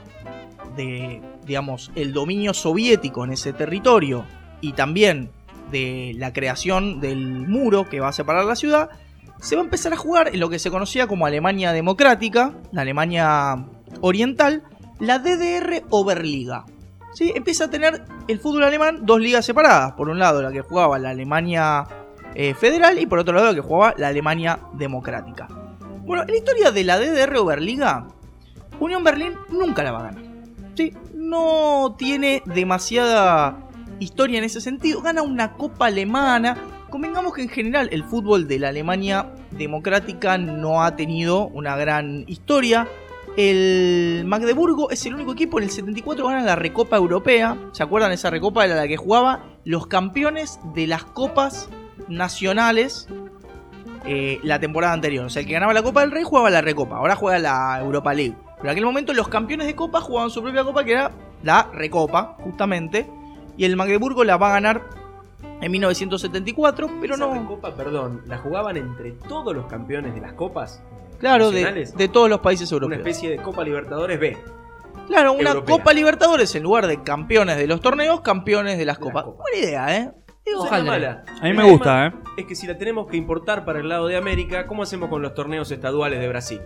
digamos 1.46 1.92
el 1.96 2.14
dominio 2.14 2.54
soviético 2.54 3.24
en 3.24 3.32
ese 3.32 3.52
territorio 3.54 4.26
y 4.62 4.74
también 4.74 5.32
de 5.72 6.14
la 6.18 6.34
creación 6.34 7.00
del 7.02 7.48
muro 7.48 7.90
que 7.90 8.00
va 8.00 8.10
a 8.10 8.14
separar 8.14 8.46
la 8.46 8.56
ciudad, 8.56 8.90
se 9.40 9.56
va 9.56 9.62
a 9.62 9.66
empezar 9.66 9.94
a 9.94 9.98
jugar 9.98 10.30
en 10.30 10.40
lo 10.40 10.50
que 10.50 10.60
se 10.60 10.72
conocía 10.72 11.08
como 11.08 11.26
Alemania 11.26 11.72
Democrática, 11.72 12.54
la 12.72 12.82
Alemania 12.82 13.66
Oriental, 14.02 14.64
la 15.00 15.20
DDR 15.20 15.84
Oberliga. 15.90 16.66
¿Sí? 17.14 17.34
Empieza 17.36 17.66
a 17.66 17.70
tener 17.70 18.04
el 18.28 18.40
fútbol 18.40 18.64
alemán 18.64 19.00
dos 19.04 19.20
ligas 19.20 19.46
separadas. 19.46 19.94
Por 19.94 20.10
un 20.10 20.20
lado 20.20 20.42
la 20.42 20.52
que 20.52 20.62
jugaba 20.62 21.00
la 21.00 21.10
Alemania 21.10 21.88
eh, 22.36 22.54
Federal 22.54 23.00
y 23.00 23.06
por 23.08 23.20
otro 23.20 23.34
lado 23.34 23.48
la 23.48 23.56
que 23.56 23.62
jugaba 23.62 23.96
la 23.98 24.10
Alemania 24.10 24.60
Democrática. 24.74 25.48
Bueno, 26.08 26.24
en 26.24 26.30
la 26.30 26.38
historia 26.38 26.72
de 26.72 26.86
la 26.86 26.98
DDR 26.98 27.36
Oberliga, 27.36 28.08
Unión 28.80 29.04
Berlín 29.04 29.34
nunca 29.50 29.84
la 29.84 29.92
va 29.92 30.00
a 30.00 30.04
ganar. 30.04 30.24
¿Sí? 30.74 30.94
No 31.14 31.98
tiene 32.00 32.44
demasiada 32.46 33.68
historia 34.00 34.38
en 34.38 34.46
ese 34.46 34.62
sentido. 34.62 35.02
Gana 35.02 35.22
una 35.22 35.56
copa 35.56 35.88
alemana. 35.88 36.56
Convengamos 36.90 37.34
que 37.34 37.42
en 37.42 37.50
general 37.50 37.90
el 37.92 38.06
fútbol 38.06 38.48
de 38.48 38.58
la 38.58 38.70
Alemania 38.70 39.34
democrática 39.52 40.38
no 40.38 40.82
ha 40.82 40.96
tenido 40.96 41.48
una 41.48 41.76
gran 41.76 42.24
historia. 42.26 42.88
El 43.36 44.24
Magdeburgo 44.26 44.90
es 44.90 45.06
el 45.06 45.14
único 45.14 45.34
equipo 45.34 45.58
en 45.58 45.66
el 45.66 45.72
74 45.72 46.26
gana 46.26 46.42
la 46.42 46.56
Recopa 46.56 46.96
Europea. 46.96 47.58
¿Se 47.74 47.84
acuerdan? 47.84 48.14
Esa 48.14 48.30
Recopa 48.30 48.64
era 48.64 48.76
la 48.76 48.88
que 48.88 48.96
jugaba 48.96 49.44
los 49.66 49.88
campeones 49.88 50.62
de 50.74 50.88
las 50.88 51.04
copas 51.04 51.70
nacionales 52.08 53.10
eh, 54.06 54.40
la 54.44 54.60
temporada 54.60 54.94
anterior. 54.94 55.26
O 55.26 55.30
sea, 55.30 55.42
el 55.42 55.48
que 55.48 55.54
ganaba 55.54 55.74
la 55.74 55.84
Copa 55.84 56.02
del 56.02 56.12
Rey 56.12 56.24
jugaba 56.24 56.50
la 56.50 56.62
Recopa. 56.62 56.98
Ahora 56.98 57.16
juega 57.16 57.40
la 57.40 57.80
Europa 57.80 58.14
League. 58.14 58.36
Pero 58.58 58.70
en 58.70 58.70
aquel 58.72 58.86
momento 58.86 59.14
los 59.14 59.28
campeones 59.28 59.68
de 59.68 59.76
Copa 59.76 60.02
jugaban 60.02 60.30
su 60.30 60.42
propia 60.42 60.64
Copa 60.64 60.84
que 60.84 60.94
era 60.94 61.12
la 61.44 61.70
recopa, 61.74 62.38
justamente. 62.40 63.08
Y 63.56 63.66
el 63.66 63.76
Magdeburgo 63.76 64.24
la 64.24 64.38
va 64.38 64.50
a 64.50 64.54
ganar 64.54 64.82
en 65.62 65.72
1974, 65.72 66.90
pero 67.02 67.16
Esa 67.16 67.26
no. 67.26 67.48
Copa, 67.48 67.76
perdón, 67.76 68.22
la 68.26 68.38
jugaban 68.38 68.78
entre 68.78 69.12
todos 69.12 69.56
los 69.56 69.66
campeones 69.68 70.14
de 70.14 70.22
las 70.22 70.34
copas. 70.34 70.82
Claro, 71.20 71.50
de, 71.52 72.10
todos 72.12 72.30
los 72.30 72.40
países 72.42 72.72
Una 72.72 72.86
europeos. 72.86 73.00
especie 73.00 73.30
de 73.32 73.38
Copa 73.38 73.64
Libertadores 73.64 74.20
B. 74.20 74.38
Claro, 75.08 75.34
una 75.34 75.50
europea. 75.50 75.78
Copa 75.78 75.94
Libertadores 75.94 76.54
en 76.56 76.64
lugar 76.64 76.86
de 76.86 77.02
campeones 77.02 77.58
de 77.58 77.66
los 77.66 77.82
torneos, 77.82 78.22
campeones 78.22 78.78
de 78.78 78.86
las 78.86 79.00
De 79.00 79.06
las 79.06 79.14
copas. 79.14 79.26
Buena 79.26 79.58
idea, 79.58 79.98
¿eh? 79.98 80.12
Digo, 80.48 80.62
Ojalá. 80.64 80.78
sería 80.78 80.92
mala. 80.92 81.24
A 81.28 81.44
mí 81.44 81.50
El 81.50 81.56
me 81.56 81.62
tema 81.64 81.72
gusta, 81.72 82.08
¿eh? 82.08 82.14
Es 82.38 82.46
que 82.46 82.56
si 82.56 82.68
la 82.68 82.78
tenemos 82.78 83.08
que 83.08 83.18
importar 83.18 83.66
para 83.66 83.80
el 83.80 83.90
lado 83.90 84.08
de 84.08 84.16
América, 84.18 84.66
¿cómo 84.68 84.84
hacemos 84.84 85.10
con 85.10 85.22
los 85.22 85.34
torneos 85.34 85.70
estaduales 85.72 86.20
de 86.20 86.28
Brasil? 86.28 86.62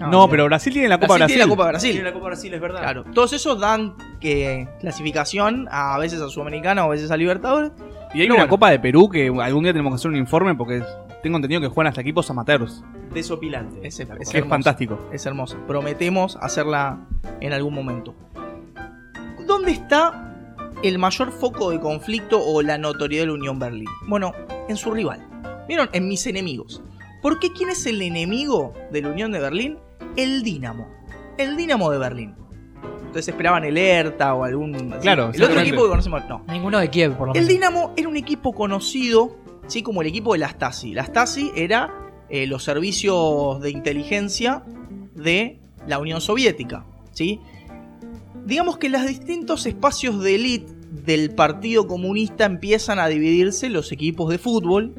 Ah, 0.00 0.06
No, 0.10 0.28
pero 0.30 0.46
Brasil 0.46 0.72
tiene 0.72 0.88
la 0.88 0.96
Copa 0.96 1.14
Brasil 1.16 1.18
Brasil. 1.18 1.34
tiene 1.36 1.44
la 1.44 1.50
Copa 1.56 1.68
Brasil. 1.68 1.90
Tiene 1.92 2.04
la 2.08 2.12
Copa 2.14 2.26
Brasil, 2.26 2.54
es 2.54 2.60
verdad. 2.60 2.80
Claro, 2.80 3.04
todos 3.12 3.32
esos 3.34 3.60
dan 3.60 3.94
que 4.20 4.66
clasificación 4.80 5.68
a 5.70 5.98
veces 5.98 6.20
a 6.22 6.28
Sudamericana 6.28 6.84
o 6.84 6.88
a 6.88 6.90
veces 6.92 7.10
a 7.10 7.16
Libertadores. 7.16 7.72
Y 8.14 8.22
hay 8.22 8.28
No, 8.28 8.34
una 8.34 8.44
bueno. 8.44 8.50
Copa 8.50 8.70
de 8.70 8.78
Perú 8.78 9.08
que 9.10 9.26
algún 9.28 9.62
día 9.62 9.72
tenemos 9.72 9.92
que 9.92 9.96
hacer 9.96 10.10
un 10.10 10.16
informe 10.16 10.54
porque 10.54 10.82
tengo 11.22 11.36
entendido 11.36 11.60
que 11.60 11.68
juegan 11.68 11.88
hasta 11.90 12.00
equipos 12.00 12.30
amateurs. 12.30 12.82
Desopilante. 13.12 13.80
Que 13.80 13.88
es 13.88 14.00
hermoso. 14.00 14.48
fantástico. 14.48 14.98
Es 15.12 15.26
hermosa. 15.26 15.58
Prometemos 15.66 16.36
hacerla 16.40 16.98
en 17.40 17.52
algún 17.52 17.74
momento. 17.74 18.14
¿Dónde 19.46 19.72
está 19.72 20.29
el 20.82 20.98
mayor 20.98 21.32
foco 21.32 21.70
de 21.70 21.80
conflicto 21.80 22.40
o 22.42 22.62
la 22.62 22.78
notoriedad 22.78 23.24
de 23.24 23.28
la 23.28 23.34
Unión 23.34 23.58
Berlín? 23.58 23.88
Bueno, 24.06 24.32
en 24.68 24.76
su 24.76 24.90
rival. 24.90 25.26
¿Vieron? 25.68 25.88
En 25.92 26.08
mis 26.08 26.26
enemigos. 26.26 26.82
¿Por 27.22 27.38
qué 27.38 27.52
quién 27.52 27.68
es 27.68 27.84
el 27.86 28.00
enemigo 28.02 28.72
de 28.90 29.02
la 29.02 29.08
Unión 29.08 29.30
de 29.30 29.40
Berlín? 29.40 29.78
El 30.16 30.42
Dinamo. 30.42 30.88
El 31.36 31.56
Dinamo 31.56 31.90
de 31.90 31.98
Berlín. 31.98 32.34
Entonces 32.98 33.28
esperaban 33.28 33.64
el 33.64 33.76
Hertha 33.76 34.34
o 34.34 34.44
algún... 34.44 34.72
Claro, 35.00 35.30
el 35.34 35.42
otro 35.42 35.60
equipo 35.60 35.82
que 35.82 35.88
conocemos. 35.88 36.22
No. 36.28 36.44
Ninguno 36.48 36.78
de 36.78 36.88
Kiev, 36.88 37.16
por 37.16 37.28
lo 37.28 37.34
El 37.34 37.40
menos. 37.40 37.48
Dinamo 37.48 37.92
era 37.96 38.08
un 38.08 38.16
equipo 38.16 38.52
conocido, 38.52 39.36
¿sí? 39.66 39.82
Como 39.82 40.00
el 40.00 40.08
equipo 40.08 40.32
de 40.32 40.38
la 40.38 40.48
Stasi. 40.48 40.94
La 40.94 41.04
Stasi 41.04 41.50
era 41.56 41.92
eh, 42.28 42.46
los 42.46 42.64
servicios 42.64 43.60
de 43.60 43.70
inteligencia 43.70 44.62
de 45.14 45.58
la 45.86 45.98
Unión 45.98 46.20
Soviética, 46.20 46.86
¿sí? 47.10 47.40
Digamos 48.44 48.78
que 48.78 48.88
los 48.88 49.06
distintos 49.06 49.66
espacios 49.66 50.22
de 50.22 50.34
élite 50.34 50.72
del 51.04 51.34
Partido 51.34 51.86
Comunista 51.86 52.44
empiezan 52.44 52.98
a 52.98 53.08
dividirse 53.08 53.68
los 53.68 53.92
equipos 53.92 54.30
de 54.30 54.38
fútbol. 54.38 54.94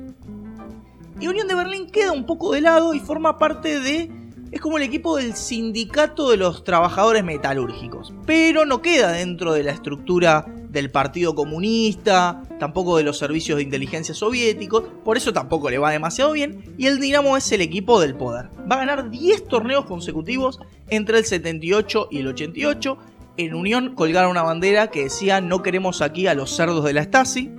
Y 1.20 1.28
Unión 1.28 1.48
de 1.48 1.56
Berlín 1.56 1.90
queda 1.90 2.12
un 2.12 2.26
poco 2.26 2.54
de 2.54 2.62
lado 2.62 2.94
y 2.94 3.00
forma 3.00 3.38
parte 3.38 3.80
de... 3.80 4.12
Es 4.52 4.60
como 4.60 4.78
el 4.78 4.84
equipo 4.84 5.16
del 5.16 5.34
sindicato 5.36 6.30
de 6.30 6.38
los 6.38 6.64
trabajadores 6.64 7.24
metalúrgicos. 7.24 8.14
Pero 8.26 8.66
no 8.66 8.82
queda 8.82 9.14
dentro 9.14 9.54
de 9.54 9.64
la 9.64 9.72
estructura 9.72 10.46
del 10.72 10.90
Partido 10.90 11.36
Comunista, 11.36 12.42
tampoco 12.60 12.98
de 12.98 13.04
los 13.04 13.18
servicios 13.18 13.58
de 13.58 13.64
inteligencia 13.64 14.16
soviéticos, 14.16 14.84
por 15.04 15.18
eso 15.18 15.34
tampoco 15.34 15.70
le 15.70 15.78
va 15.78 15.92
demasiado 15.92 16.32
bien, 16.32 16.74
y 16.78 16.88
el 16.88 17.00
Dinamo 17.00 17.36
es 17.36 17.52
el 17.52 17.62
equipo 17.62 18.00
del 18.00 18.16
poder. 18.16 18.50
Va 18.70 18.76
a 18.76 18.80
ganar 18.80 19.10
10 19.10 19.48
torneos 19.48 19.86
consecutivos 19.86 20.60
entre 20.90 21.18
el 21.18 21.26
78 21.26 22.08
y 22.12 22.20
el 22.20 22.28
88. 22.28 22.98
En 23.46 23.56
Unión 23.56 23.96
colgaron 23.96 24.30
una 24.30 24.44
bandera 24.44 24.92
que 24.92 25.04
decía 25.06 25.42
no 25.42 25.64
queremos 25.64 26.02
aquí 26.02 26.28
a 26.28 26.36
los 26.36 26.56
cerdos 26.56 26.84
de 26.86 26.94
la 26.94 27.04
Stasi, 27.04 27.52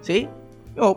¿sí? 0.00 0.26
No, 0.74 0.96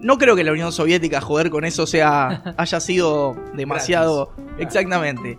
no 0.00 0.18
creo 0.18 0.36
que 0.36 0.44
la 0.44 0.52
Unión 0.52 0.72
Soviética 0.72 1.22
joder 1.22 1.48
con 1.48 1.64
eso 1.64 1.86
sea 1.86 2.42
haya 2.58 2.80
sido 2.80 3.34
demasiado 3.54 4.34
exactamente. 4.58 5.38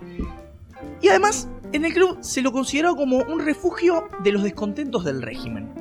Y 0.99 1.09
además, 1.09 1.47
en 1.73 1.85
el 1.85 1.93
club 1.93 2.17
se 2.21 2.41
lo 2.41 2.51
consideró 2.51 2.95
como 2.95 3.17
un 3.17 3.39
refugio 3.45 4.07
de 4.23 4.31
los 4.31 4.41
descontentos 4.41 5.03
del 5.03 5.21
régimen. 5.21 5.71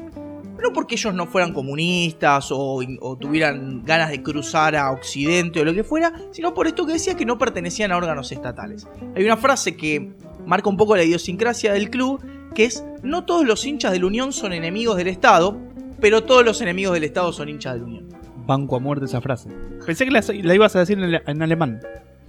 No 0.62 0.74
porque 0.74 0.96
ellos 0.96 1.14
no 1.14 1.26
fueran 1.26 1.54
comunistas 1.54 2.52
o, 2.52 2.80
o 3.00 3.16
tuvieran 3.16 3.82
ganas 3.86 4.10
de 4.10 4.22
cruzar 4.22 4.76
a 4.76 4.90
Occidente 4.90 5.60
o 5.60 5.64
lo 5.64 5.72
que 5.72 5.84
fuera, 5.84 6.12
sino 6.32 6.52
por 6.52 6.66
esto 6.66 6.84
que 6.84 6.92
decía 6.92 7.14
que 7.16 7.24
no 7.24 7.38
pertenecían 7.38 7.92
a 7.92 7.96
órganos 7.96 8.30
estatales. 8.30 8.86
Hay 9.16 9.24
una 9.24 9.38
frase 9.38 9.74
que 9.74 10.12
marca 10.46 10.68
un 10.68 10.76
poco 10.76 10.96
la 10.96 11.04
idiosincrasia 11.04 11.72
del 11.72 11.90
club, 11.90 12.20
que 12.54 12.64
es, 12.64 12.84
no 13.02 13.24
todos 13.24 13.44
los 13.46 13.64
hinchas 13.64 13.92
de 13.92 14.00
la 14.00 14.06
Unión 14.06 14.32
son 14.32 14.52
enemigos 14.52 14.96
del 14.96 15.08
Estado, 15.08 15.56
pero 16.00 16.24
todos 16.24 16.44
los 16.44 16.60
enemigos 16.60 16.94
del 16.94 17.04
Estado 17.04 17.32
son 17.32 17.48
hinchas 17.48 17.74
de 17.74 17.80
la 17.80 17.84
Unión. 17.86 18.08
Banco 18.46 18.76
a 18.76 18.80
muerte 18.80 19.04
esa 19.04 19.20
frase. 19.20 19.48
Pensé 19.86 20.04
que 20.04 20.10
la, 20.10 20.22
la 20.42 20.54
ibas 20.54 20.74
a 20.74 20.80
decir 20.80 20.98
en, 20.98 21.04
ale- 21.04 21.22
en 21.26 21.42
alemán. 21.42 21.80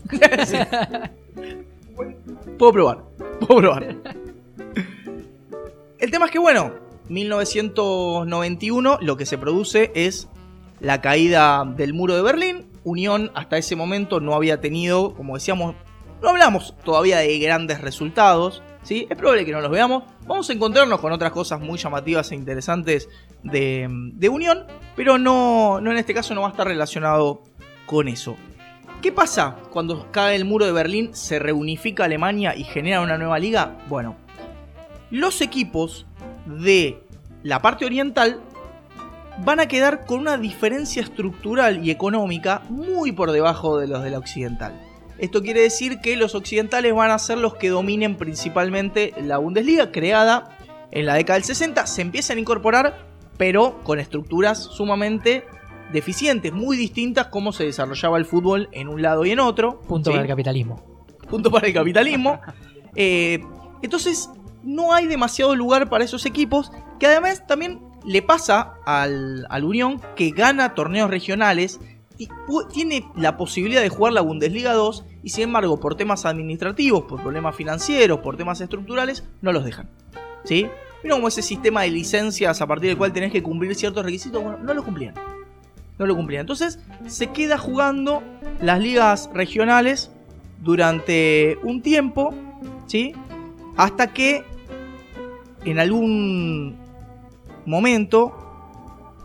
Puedo 2.58 2.72
probar. 2.74 3.04
Puedo 3.40 3.60
probar. 3.62 3.96
El 6.00 6.12
tema 6.12 6.26
es 6.26 6.32
que, 6.32 6.40
bueno, 6.40 6.74
1991 7.10 9.00
lo 9.02 9.18
que 9.18 9.26
se 9.26 9.38
produce 9.38 9.92
es 9.96 10.28
la 10.80 11.02
caída 11.02 11.64
del 11.66 11.94
muro 11.94 12.16
de 12.16 12.22
Berlín. 12.22 12.66
Unión 12.84 13.32
hasta 13.36 13.58
ese 13.58 13.76
momento 13.76 14.20
no 14.20 14.34
había 14.34 14.60
tenido, 14.62 15.14
como 15.14 15.36
decíamos, 15.36 15.76
no 16.22 16.30
hablamos 16.30 16.76
todavía 16.84 17.18
de 17.18 17.40
grandes 17.40 17.82
resultados. 17.82 18.62
¿sí? 18.84 19.08
Es 19.10 19.18
probable 19.18 19.46
que 19.46 19.52
no 19.52 19.62
los 19.62 19.72
veamos. 19.72 20.04
Vamos 20.26 20.50
a 20.50 20.54
encontrarnos 20.54 21.00
con 21.00 21.12
otras 21.12 21.32
cosas 21.32 21.60
muy 21.60 21.78
llamativas 21.78 22.32
e 22.32 22.36
interesantes 22.36 23.10
de, 23.44 24.30
Unión, 24.30 24.66
pero 24.96 25.18
no, 25.18 25.82
no 25.82 25.92
en 25.92 25.98
este 25.98 26.14
caso 26.14 26.36
no 26.36 26.42
va 26.42 26.48
a 26.48 26.52
estar 26.52 26.68
relacionado 26.68 27.44
con 27.86 28.08
eso. 28.08 28.36
¿Qué 29.02 29.12
pasa 29.12 29.58
cuando 29.72 30.12
cae 30.12 30.36
el 30.36 30.46
muro 30.46 30.66
de 30.66 30.72
Berlín, 30.72 31.16
se 31.16 31.40
reunifica 31.40 32.06
Alemania 32.06 32.56
y 32.56 32.64
genera 32.64 33.02
una 33.02 33.18
nueva 33.18 33.40
liga? 33.40 33.80
Bueno, 33.90 34.16
los 35.10 35.42
equipos 35.42 36.06
de 36.46 37.04
la 37.42 37.62
parte 37.64 37.86
oriental 37.86 38.40
van 39.44 39.60
a 39.60 39.68
quedar 39.68 40.06
con 40.06 40.20
una 40.20 40.38
diferencia 40.38 41.02
estructural 41.02 41.84
y 41.84 41.90
económica 41.90 42.62
muy 42.70 43.12
por 43.12 43.32
debajo 43.32 43.80
de 43.80 43.88
los 43.88 44.04
de 44.04 44.12
la 44.12 44.20
occidental. 44.20 44.91
Esto 45.22 45.44
quiere 45.44 45.62
decir 45.62 46.00
que 46.00 46.16
los 46.16 46.34
occidentales 46.34 46.96
van 46.96 47.12
a 47.12 47.20
ser 47.20 47.38
los 47.38 47.54
que 47.54 47.70
dominen 47.70 48.16
principalmente 48.18 49.14
la 49.22 49.38
Bundesliga, 49.38 49.92
creada 49.92 50.58
en 50.90 51.06
la 51.06 51.14
década 51.14 51.38
del 51.38 51.44
60. 51.44 51.86
Se 51.86 52.02
empiezan 52.02 52.38
a 52.38 52.42
incorporar, 52.42 53.06
pero 53.38 53.84
con 53.84 54.00
estructuras 54.00 54.64
sumamente 54.64 55.46
deficientes, 55.94 56.52
muy 56.52 56.76
distintas 56.76 57.28
cómo 57.28 57.52
se 57.52 57.66
desarrollaba 57.66 58.18
el 58.18 58.26
fútbol 58.26 58.68
en 58.72 58.88
un 58.88 59.04
lado 59.04 59.24
y 59.24 59.30
en 59.30 59.40
otro. 59.40 59.80
Punto 59.82 60.10
¿sí? 60.10 60.16
para 60.16 60.24
el 60.24 60.28
capitalismo. 60.28 60.84
punto 61.30 61.52
para 61.52 61.68
el 61.68 61.74
capitalismo. 61.74 62.42
Eh, 62.94 63.42
entonces, 63.82 64.30
no 64.64 64.94
hay 64.94 65.08
demasiado 65.08 65.56
lugar 65.56 65.90
para 65.90 66.04
esos 66.04 66.26
equipos, 66.26 66.74
que 67.00 67.08
además 67.08 67.48
también 67.48 67.80
le 68.06 68.22
pasa 68.22 68.74
al, 68.86 69.48
al 69.50 69.64
Unión 69.64 70.02
que 70.18 70.32
gana 70.32 70.76
torneos 70.76 71.10
regionales 71.10 71.80
y 72.18 72.28
tiene 72.74 73.08
la 73.16 73.38
posibilidad 73.38 73.82
de 73.82 73.88
jugar 73.88 74.12
la 74.12 74.20
Bundesliga 74.20 74.74
2 74.74 75.06
y 75.24 75.30
sin 75.30 75.46
embargo 75.46 75.80
por 75.80 75.96
temas 75.96 76.26
administrativos, 76.26 77.04
por 77.04 77.22
problemas 77.22 77.56
financieros, 77.56 78.20
por 78.20 78.38
temas 78.38 78.62
estructurales, 78.62 79.24
no 79.42 79.52
los 79.52 79.64
dejan. 79.64 79.90
¿Sí? 80.44 80.68
Mira 81.04 81.16
como 81.16 81.28
ese 81.28 81.42
sistema 81.42 81.82
de 81.82 81.90
licencias 81.90 82.62
a 82.62 82.68
partir 82.68 82.90
del 82.90 82.98
cual 82.98 83.14
tenés 83.14 83.32
que 83.32 83.42
cumplir 83.42 83.76
ciertos 83.76 84.04
requisitos, 84.04 84.42
bueno, 84.42 84.60
no 84.60 84.74
lo 84.74 84.84
cumplían. 84.84 85.14
No 85.98 86.06
lo 86.06 86.16
cumplían. 86.16 86.42
Entonces 86.42 86.80
se 87.08 87.28
queda 87.28 87.58
jugando 87.58 88.24
las 88.60 88.80
ligas 88.80 89.30
regionales 89.34 90.12
durante 90.62 91.58
un 91.64 91.82
tiempo, 91.82 92.34
¿sí? 92.88 93.14
Hasta 93.78 94.14
que 94.14 94.44
en 95.66 95.80
algún 95.80 96.78
momento, 97.66 98.41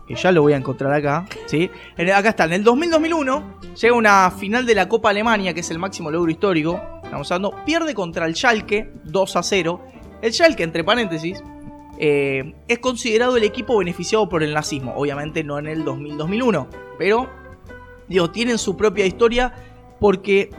que 0.07 0.15
ya 0.15 0.31
lo 0.31 0.41
voy 0.41 0.53
a 0.53 0.57
encontrar 0.57 0.93
acá, 0.93 1.25
¿sí? 1.45 1.69
Acá 2.13 2.29
está, 2.29 2.45
en 2.45 2.53
el 2.53 2.63
2000-2001 2.63 3.75
llega 3.75 3.95
una 3.95 4.31
final 4.31 4.65
de 4.65 4.73
la 4.73 4.87
Copa 4.87 5.09
Alemania, 5.09 5.53
que 5.53 5.59
es 5.59 5.69
el 5.69 5.79
máximo 5.79 6.09
logro 6.09 6.31
histórico, 6.31 6.81
estamos 7.03 7.31
hablando, 7.31 7.65
pierde 7.65 7.93
contra 7.93 8.25
el 8.25 8.35
Schalke 8.35 8.89
2 9.03 9.35
a 9.35 9.43
0. 9.43 9.81
El 10.21 10.33
Schalke, 10.33 10.63
entre 10.63 10.83
paréntesis, 10.83 11.43
eh, 11.99 12.55
es 12.67 12.79
considerado 12.79 13.37
el 13.37 13.43
equipo 13.43 13.77
beneficiado 13.77 14.29
por 14.29 14.43
el 14.43 14.53
nazismo, 14.53 14.93
obviamente 14.95 15.43
no 15.43 15.59
en 15.59 15.67
el 15.67 15.83
2000-2001, 15.83 16.67
pero 16.97 17.29
digo, 18.07 18.31
tienen 18.31 18.57
su 18.57 18.77
propia 18.77 19.05
historia 19.05 19.53
porque 19.99 20.51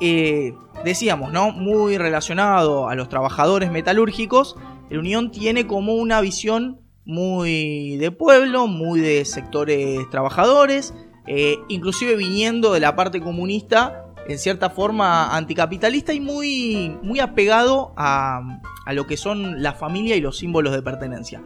eh, 0.00 0.54
decíamos, 0.84 1.32
¿no? 1.32 1.50
Muy 1.50 1.98
relacionado 1.98 2.88
a 2.88 2.94
los 2.94 3.08
trabajadores 3.08 3.70
metalúrgicos, 3.70 4.56
el 4.90 4.98
Unión 4.98 5.32
tiene 5.32 5.66
como 5.66 5.94
una 5.94 6.20
visión 6.20 6.78
muy 7.06 7.96
de 7.96 8.10
pueblo, 8.10 8.66
muy 8.66 9.00
de 9.00 9.24
sectores 9.24 9.98
trabajadores, 10.10 10.92
eh, 11.26 11.56
inclusive 11.68 12.16
viniendo 12.16 12.72
de 12.72 12.80
la 12.80 12.94
parte 12.96 13.20
comunista, 13.20 14.04
en 14.28 14.38
cierta 14.38 14.70
forma 14.70 15.34
anticapitalista 15.36 16.12
y 16.12 16.20
muy, 16.20 16.96
muy 17.02 17.20
apegado 17.20 17.94
a, 17.96 18.60
a 18.84 18.92
lo 18.92 19.06
que 19.06 19.16
son 19.16 19.62
la 19.62 19.72
familia 19.72 20.16
y 20.16 20.20
los 20.20 20.36
símbolos 20.36 20.72
de 20.72 20.82
pertenencia. 20.82 21.42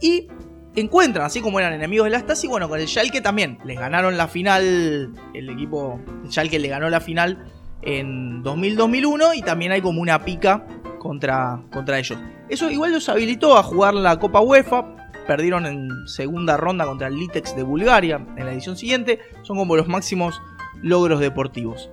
Y 0.00 0.28
encuentran, 0.74 1.26
así 1.26 1.40
como 1.40 1.60
eran 1.60 1.74
enemigos 1.74 2.06
de 2.06 2.10
la 2.10 2.20
Stasi, 2.20 2.48
bueno, 2.48 2.68
con 2.68 2.80
el 2.80 2.88
Schalke 2.88 3.20
también. 3.20 3.58
Les 3.64 3.78
ganaron 3.78 4.16
la 4.16 4.26
final, 4.26 5.12
el 5.34 5.50
equipo 5.50 6.00
el 6.24 6.30
Schalke 6.30 6.58
le 6.58 6.68
ganó 6.68 6.88
la 6.88 7.00
final 7.00 7.44
en 7.82 8.42
2000-2001 8.42 9.36
y 9.36 9.42
también 9.42 9.72
hay 9.72 9.80
como 9.80 10.00
una 10.00 10.24
pica 10.24 10.66
contra, 11.04 11.60
contra 11.70 11.98
ellos. 11.98 12.18
Eso 12.48 12.70
igual 12.70 12.92
los 12.92 13.08
habilitó 13.10 13.58
a 13.58 13.62
jugar 13.62 13.94
la 13.94 14.18
Copa 14.18 14.40
UEFA. 14.40 14.84
Perdieron 15.26 15.66
en 15.66 15.90
segunda 16.06 16.56
ronda 16.56 16.86
contra 16.86 17.08
el 17.08 17.16
Litex 17.16 17.54
de 17.54 17.62
Bulgaria 17.62 18.26
en 18.36 18.46
la 18.46 18.52
edición 18.52 18.76
siguiente. 18.76 19.20
Son 19.42 19.56
como 19.58 19.76
los 19.76 19.86
máximos 19.86 20.40
logros 20.82 21.20
deportivos. 21.20 21.90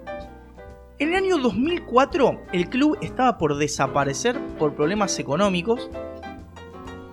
En 0.98 1.10
el 1.10 1.15
año 1.15 1.38
2004 1.38 2.41
el 2.53 2.70
club 2.70 2.98
estaba 3.01 3.38
por 3.38 3.58
desaparecer 3.58 4.39
por 4.58 4.75
problemas 4.75 5.20
económicos. 5.20 5.89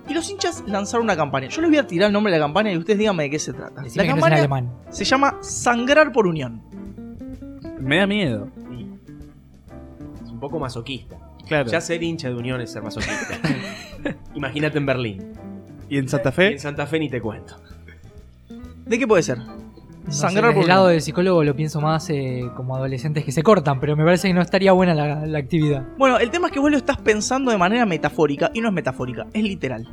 Y 0.08 0.14
los 0.14 0.30
hinchas 0.30 0.62
lanzaron 0.66 1.04
una 1.04 1.16
campaña. 1.16 1.48
Yo 1.48 1.60
les 1.60 1.70
voy 1.70 1.78
a 1.78 1.86
tirar 1.86 2.06
el 2.06 2.12
nombre 2.12 2.32
de 2.32 2.38
la 2.38 2.44
campaña 2.44 2.72
y 2.72 2.78
ustedes 2.78 2.98
díganme 2.98 3.24
de 3.24 3.30
qué 3.30 3.38
se 3.38 3.52
trata. 3.52 3.82
Decime 3.82 4.04
la 4.04 4.14
que 4.14 4.20
no 4.20 4.26
es 4.26 4.32
en 4.32 4.38
campaña 4.38 4.38
alemán. 4.38 4.72
se 4.90 5.04
llama 5.04 5.36
Sangrar 5.42 6.12
por 6.12 6.26
Unión. 6.26 6.62
Me 7.80 7.98
da 7.98 8.06
miedo. 8.06 8.48
Es 10.24 10.30
un 10.30 10.40
poco 10.40 10.58
masoquista. 10.58 11.27
Claro. 11.48 11.70
Ya 11.70 11.80
ser 11.80 12.02
hincha 12.02 12.28
de 12.28 12.34
Unión 12.34 12.60
es 12.60 12.70
ser 12.72 12.82
masoquista. 12.82 13.38
Imagínate 14.34 14.78
en 14.78 14.86
Berlín. 14.86 15.32
¿Y 15.88 15.98
en 15.98 16.08
Santa 16.08 16.28
Y 16.28 16.32
Fe? 16.32 16.52
en 16.52 16.58
Santa 16.60 16.86
Fe 16.86 16.98
ni 16.98 17.08
te 17.08 17.20
cuento. 17.20 17.56
¿De 18.86 18.98
qué 18.98 19.06
puede 19.06 19.22
ser? 19.22 19.38
No 19.38 20.12
Sangrar 20.12 20.50
sé, 20.50 20.54
por 20.54 20.62
el 20.62 20.68
lado 20.68 20.86
del 20.88 21.02
psicólogo 21.02 21.44
lo 21.44 21.54
pienso 21.54 21.80
más 21.82 22.08
eh, 22.08 22.48
como 22.56 22.74
adolescentes 22.76 23.24
que 23.24 23.32
se 23.32 23.42
cortan, 23.42 23.78
pero 23.78 23.94
me 23.96 24.04
parece 24.04 24.28
que 24.28 24.34
no 24.34 24.40
estaría 24.40 24.72
buena 24.72 24.94
la, 24.94 25.26
la 25.26 25.38
actividad. 25.38 25.82
Bueno, 25.98 26.18
el 26.18 26.30
tema 26.30 26.46
es 26.46 26.52
que 26.52 26.60
vos 26.60 26.70
lo 26.70 26.78
estás 26.78 26.96
pensando 26.98 27.50
de 27.50 27.58
manera 27.58 27.84
metafórica 27.84 28.50
y 28.54 28.60
no 28.62 28.68
es 28.68 28.74
metafórica, 28.74 29.26
es 29.34 29.42
literal. 29.42 29.86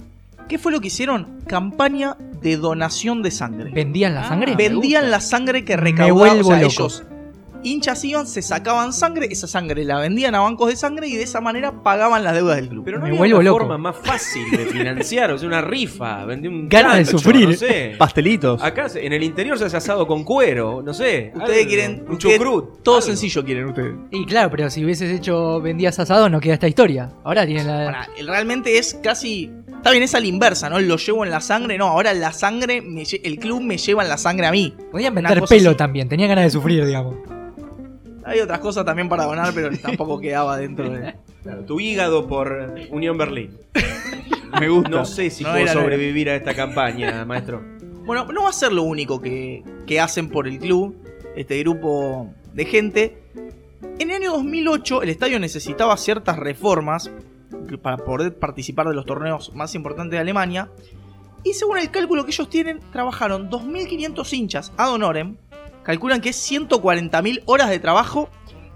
¿Qué 0.48 0.58
fue 0.58 0.72
lo 0.72 0.80
que 0.80 0.88
hicieron? 0.88 1.40
Campaña 1.48 2.16
de 2.42 2.56
donación 2.56 3.24
de 3.24 3.32
sangre. 3.32 3.72
¿Vendían 3.72 4.14
la 4.14 4.22
Ah, 4.26 4.30
sangre? 4.30 4.56
Ven- 4.56 4.74
Vendían 4.74 5.12
la 5.12 5.20
sangre 5.20 5.66
que 5.66 5.76
recaudaban. 5.76 6.40
O 6.40 6.44
sea, 6.46 6.62
ellos, 6.62 7.04
hinchas 7.66 8.04
iban, 8.06 8.28
se 8.28 8.42
sacaban 8.42 8.94
sangre, 8.94 9.28
esa 9.30 9.48
sangre 9.48 9.84
la 9.84 10.00
vendían 10.00 10.36
a 10.36 10.40
bancos 10.40 10.70
de 10.70 10.76
sangre 10.76 11.08
y 11.08 11.16
de 11.16 11.24
esa 11.24 11.42
manera 11.42 11.84
pagaban 11.84 12.24
las 12.24 12.34
deudas 12.36 12.56
del 12.58 12.70
club. 12.70 12.84
Pero 12.86 12.98
no 13.00 13.04
Me 13.04 13.10
había 13.10 13.20
vuelvo 13.20 13.36
una 13.40 13.46
loco. 13.50 13.60
forma 13.60 13.78
más 13.78 13.96
fácil 14.04 14.50
de 14.52 14.66
financiar, 14.68 15.32
o 15.32 15.38
sea, 15.38 15.48
una 15.48 15.62
rifa, 15.62 16.24
vendí 16.26 16.48
un 16.48 16.70
Ganas 16.70 16.98
de 16.98 17.06
sufrir. 17.06 17.50
no 17.50 17.56
sé. 17.56 17.96
Pastelitos. 17.98 18.62
Acá 18.64 18.88
se- 18.90 19.06
en 19.06 19.14
el 19.14 19.24
interior 19.24 19.58
se 19.58 19.66
hace 19.66 19.78
asado 19.78 20.06
con 20.08 20.24
cuero, 20.24 20.82
no 20.82 20.94
sé. 20.94 21.32
Ustedes 21.36 21.58
algo, 21.60 21.70
quieren. 21.70 22.06
un 22.08 22.12
ustedes- 22.14 22.38
chucrut. 22.38 22.84
Todo 22.84 22.96
algo. 22.96 23.08
sencillo 23.08 23.44
quieren 23.44 23.66
ustedes. 23.66 23.96
Y 24.12 24.26
claro, 24.26 24.50
pero 24.52 24.70
si 24.70 24.84
hubieses 24.86 25.12
hecho 25.12 25.60
vendías 25.62 25.98
asado 26.00 26.30
no 26.30 26.40
queda 26.40 26.54
esta 26.56 26.68
historia. 26.68 27.12
Ahora 27.24 27.46
tienen 27.46 27.68
la... 27.68 27.86
Ahora, 27.86 28.08
realmente 28.26 28.78
es 28.78 28.94
casi. 29.04 29.52
Está 29.76 29.92
bien, 29.92 30.02
es 30.04 30.16
a 30.16 30.20
la 30.20 30.26
inversa, 30.26 30.68
¿no? 30.70 30.80
Lo 30.80 30.98
llevo 30.98 31.24
en 31.26 31.30
la 31.32 31.42
sangre. 31.42 31.78
No, 31.78 31.86
ahora 31.88 32.12
la 32.14 32.32
sangre, 32.34 32.82
me 32.82 33.02
lle- 33.04 33.22
el 33.24 33.38
club 33.38 33.62
me 33.62 33.78
lleva 33.78 34.02
en 34.02 34.10
la 34.10 34.18
sangre 34.18 34.48
a 34.48 34.52
mí. 34.52 34.74
Podían 34.92 35.14
vender 35.14 35.40
cosa 35.40 35.54
pelo 35.56 35.70
así. 35.72 35.78
también, 35.78 36.10
tenía 36.10 36.26
ganas 36.28 36.46
de 36.46 36.50
sufrir, 36.50 36.84
digamos. 36.86 37.16
Hay 38.26 38.40
otras 38.40 38.60
cosas 38.60 38.84
también 38.86 39.08
para 39.08 39.26
donar, 39.26 39.54
pero 39.54 39.70
tampoco 39.78 40.20
quedaba 40.22 40.58
dentro 40.58 40.90
de. 40.90 41.16
Claro, 41.44 41.64
tu 41.64 41.80
hígado 41.80 42.28
por 42.28 42.76
Unión 42.90 43.18
Berlín. 43.18 43.58
Me 44.60 44.70
gusta. 44.70 44.90
No 44.90 45.06
sé 45.06 45.30
si 45.30 45.44
No 45.44 45.52
puedo 45.52 45.68
sobrevivir 45.68 46.30
a 46.30 46.36
esta 46.36 46.56
campaña, 46.56 47.24
maestro. 47.26 47.62
Bueno, 48.06 48.26
no 48.32 48.44
va 48.44 48.50
a 48.50 48.54
ser 48.54 48.72
lo 48.72 48.84
único 48.84 49.22
que, 49.22 49.64
que 49.86 50.00
hacen 50.00 50.30
por 50.30 50.48
el 50.48 50.60
club, 50.60 50.96
este 51.36 51.60
grupo 51.60 52.34
de 52.54 52.66
gente. 52.66 53.24
En 54.00 54.10
el 54.10 54.16
año 54.16 54.32
2008 54.34 55.04
el 55.04 55.10
estadio 55.10 55.40
necesitaba 55.40 55.96
ciertas 55.98 56.38
reformas 56.38 57.12
para 57.82 57.98
poder 57.98 58.38
participar 58.38 58.88
de 58.88 58.96
los 58.96 59.06
torneos 59.06 59.54
más 59.54 59.76
importantes 59.76 60.12
de 60.12 60.20
Alemania. 60.20 60.70
Y 61.44 61.54
según 61.54 61.78
el 61.78 61.92
cálculo 61.92 62.26
que 62.26 62.32
ellos 62.32 62.50
tienen, 62.50 62.80
trabajaron 62.92 63.50
2.500 63.50 64.34
hinchas 64.34 64.74
ad 64.78 64.94
honorem. 64.94 65.38
Calculan 65.86 66.20
que 66.20 66.30
es 66.30 66.52
140.000 66.52 67.44
horas 67.46 67.70
de 67.70 67.80
trabajo 67.80 68.30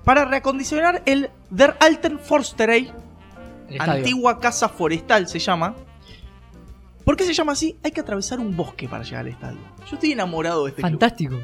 para 0.06 0.25
reacondicionar 0.25 1.01
el 1.06 1.30
Der 1.50 1.75
Alten 1.80 2.20
Forsterei, 2.20 2.92
El 3.70 3.82
antigua 3.82 4.39
casa 4.39 4.70
forestal 4.70 5.28
se 5.28 5.39
llama. 5.39 5.75
¿Por 7.04 7.16
qué 7.18 7.24
se 7.24 7.34
llama 7.34 7.54
así? 7.54 7.75
Hay 7.84 7.92
que 7.92 8.01
atravesar 8.01 8.39
un 8.39 8.56
bosque 8.56 8.88
para 8.88 9.04
llegar 9.04 9.22
al 9.22 9.28
estadio. 9.30 9.60
Yo 9.89 9.95
estoy 9.95 10.12
enamorado 10.12 10.65
de 10.65 10.69
este 10.69 10.82
club. 10.84 10.91
Fantástico. 10.91 11.36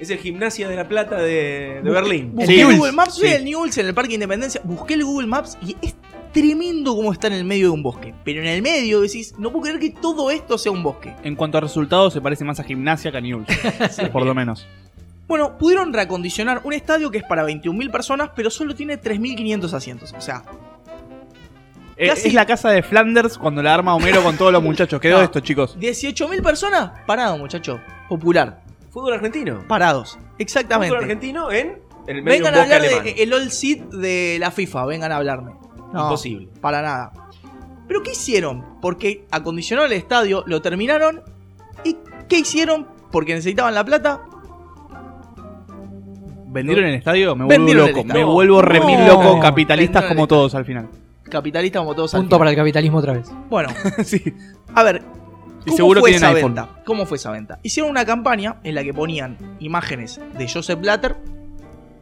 Es 0.00 0.10
el 0.10 0.18
Gimnasia 0.18 0.68
de 0.68 0.74
la 0.74 0.88
Plata 0.88 1.16
de, 1.18 1.80
de 1.80 1.82
Busqué- 1.82 1.92
Berlín. 1.92 2.32
Busqué 2.34 2.60
el 2.62 2.76
Google 2.76 2.92
Maps, 2.92 3.14
Sí. 3.14 3.28
al 3.28 3.44
Newell's 3.44 3.78
en 3.78 3.86
el 3.86 3.94
Parque 3.94 4.14
Independencia, 4.14 4.60
busqué 4.64 4.94
el 4.94 5.04
Google 5.04 5.28
Maps 5.28 5.56
y 5.64 5.76
es 5.80 5.94
tremendo 6.32 6.96
como 6.96 7.12
está 7.12 7.28
en 7.28 7.34
el 7.34 7.44
medio 7.44 7.66
de 7.66 7.70
un 7.70 7.82
bosque. 7.84 8.12
Pero 8.24 8.40
en 8.40 8.48
el 8.48 8.60
medio 8.60 9.00
decís, 9.02 9.34
no 9.38 9.52
puedo 9.52 9.62
creer 9.66 9.78
que 9.78 9.90
todo 9.90 10.32
esto 10.32 10.58
sea 10.58 10.72
un 10.72 10.82
bosque. 10.82 11.14
En 11.22 11.36
cuanto 11.36 11.58
a 11.58 11.60
resultados, 11.60 12.12
se 12.12 12.20
parece 12.20 12.44
más 12.44 12.58
a 12.58 12.64
gimnasia 12.64 13.12
que 13.12 13.18
a 13.18 13.20
Newell's. 13.20 13.48
Por 14.12 14.26
lo 14.26 14.34
menos. 14.34 14.66
Bueno, 15.26 15.56
pudieron 15.58 15.92
reacondicionar 15.92 16.60
un 16.64 16.72
estadio 16.74 17.10
que 17.10 17.18
es 17.18 17.24
para 17.24 17.44
21.000 17.46 17.90
personas, 17.90 18.30
pero 18.36 18.50
solo 18.50 18.74
tiene 18.74 19.00
3.500 19.00 19.72
asientos. 19.72 20.14
O 20.16 20.20
sea, 20.20 20.42
Eh, 21.96 22.08
Casi- 22.08 22.26
Es 22.28 22.34
la 22.34 22.44
casa 22.44 22.70
de 22.70 22.82
Flanders 22.82 23.38
cuando 23.38 23.62
la 23.62 23.72
arma 23.72 23.94
Homero 23.94 24.20
con 24.24 24.36
todos 24.36 24.52
los 24.52 24.60
muchachos. 24.64 25.00
Quedó 25.00 25.18
No. 25.18 25.22
esto, 25.22 25.38
chicos. 25.38 25.78
18.000 25.78 26.42
personas, 26.42 26.90
parado 27.06 27.38
muchacho. 27.38 27.78
Popular, 28.08 28.62
Fútbol 28.90 29.14
argentino. 29.14 29.62
parados. 29.68 30.14
Fútbol 30.14 30.34
Exactamente. 30.38 30.96
argentino 30.96 31.52
en, 31.52 31.78
el 32.08 32.22
medio 32.24 32.38
Vengan 32.44 32.54
a 32.56 32.62
hablar 32.64 32.80
alemán. 32.80 33.04
de 33.04 33.10
el 33.22 33.32
All 33.32 33.48
Seat 33.50 33.78
de 33.92 34.38
la 34.40 34.50
FIFA, 34.50 34.86
vengan 34.86 35.12
a 35.12 35.16
hablarme. 35.18 35.52
No, 35.92 36.02
Imposible. 36.06 36.48
Para 36.60 36.82
nada. 36.82 37.12
Pero 37.86 38.02
¿qué 38.02 38.10
hicieron? 38.10 38.80
Porque 38.80 39.24
acondicionaron 39.30 39.92
el 39.92 39.96
estadio, 39.98 40.42
lo 40.48 40.60
terminaron. 40.60 41.22
¿Y 41.84 41.96
qué 42.28 42.40
hicieron? 42.40 42.88
Porque 43.12 43.34
necesitaban 43.34 43.72
la 43.72 43.84
plata. 43.84 44.20
¿Vendieron 46.54 46.84
el 46.86 46.94
estadio? 46.94 47.36
Me 47.36 47.44
vuelvo 47.44 47.48
Vendieron 47.58 47.82
el 47.84 47.90
loco. 47.90 48.00
estadio. 48.06 48.26
Me 48.26 48.32
vuelvo 48.32 48.62
remil 48.62 48.98
No. 49.00 49.06
loco. 49.08 49.40
Capitalistas 49.40 50.02
Vendieron 50.02 50.10
el 50.10 50.16
como 50.16 50.26
todos 50.28 50.54
al 50.54 50.64
final. 50.64 50.88
Capitalista 51.30 51.78
como 51.80 51.94
todos 51.94 52.14
al 52.14 52.20
Punto 52.20 52.36
final. 52.36 52.38
para 52.38 52.50
el 52.50 52.56
capitalismo 52.56 52.98
otra 52.98 53.12
vez. 53.14 53.30
Bueno, 53.50 53.68
sí. 54.04 54.22
a 54.74 54.82
ver. 54.82 55.02
Y 55.62 55.70
¿Cómo 55.70 55.76
seguro 55.76 56.00
fue 56.00 56.10
tienen 56.10 56.28
esa 56.28 56.36
iPhone. 56.36 56.54
venta? 56.54 56.82
¿Cómo 56.84 57.06
fue 57.06 57.16
esa 57.16 57.30
venta? 57.30 57.58
Hicieron 57.62 57.90
una 57.90 58.04
campaña 58.04 58.56
en 58.64 58.74
la 58.74 58.82
que 58.84 58.92
ponían 58.94 59.36
imágenes 59.60 60.20
de 60.38 60.48
Joseph 60.48 60.78
Blatter, 60.80 61.16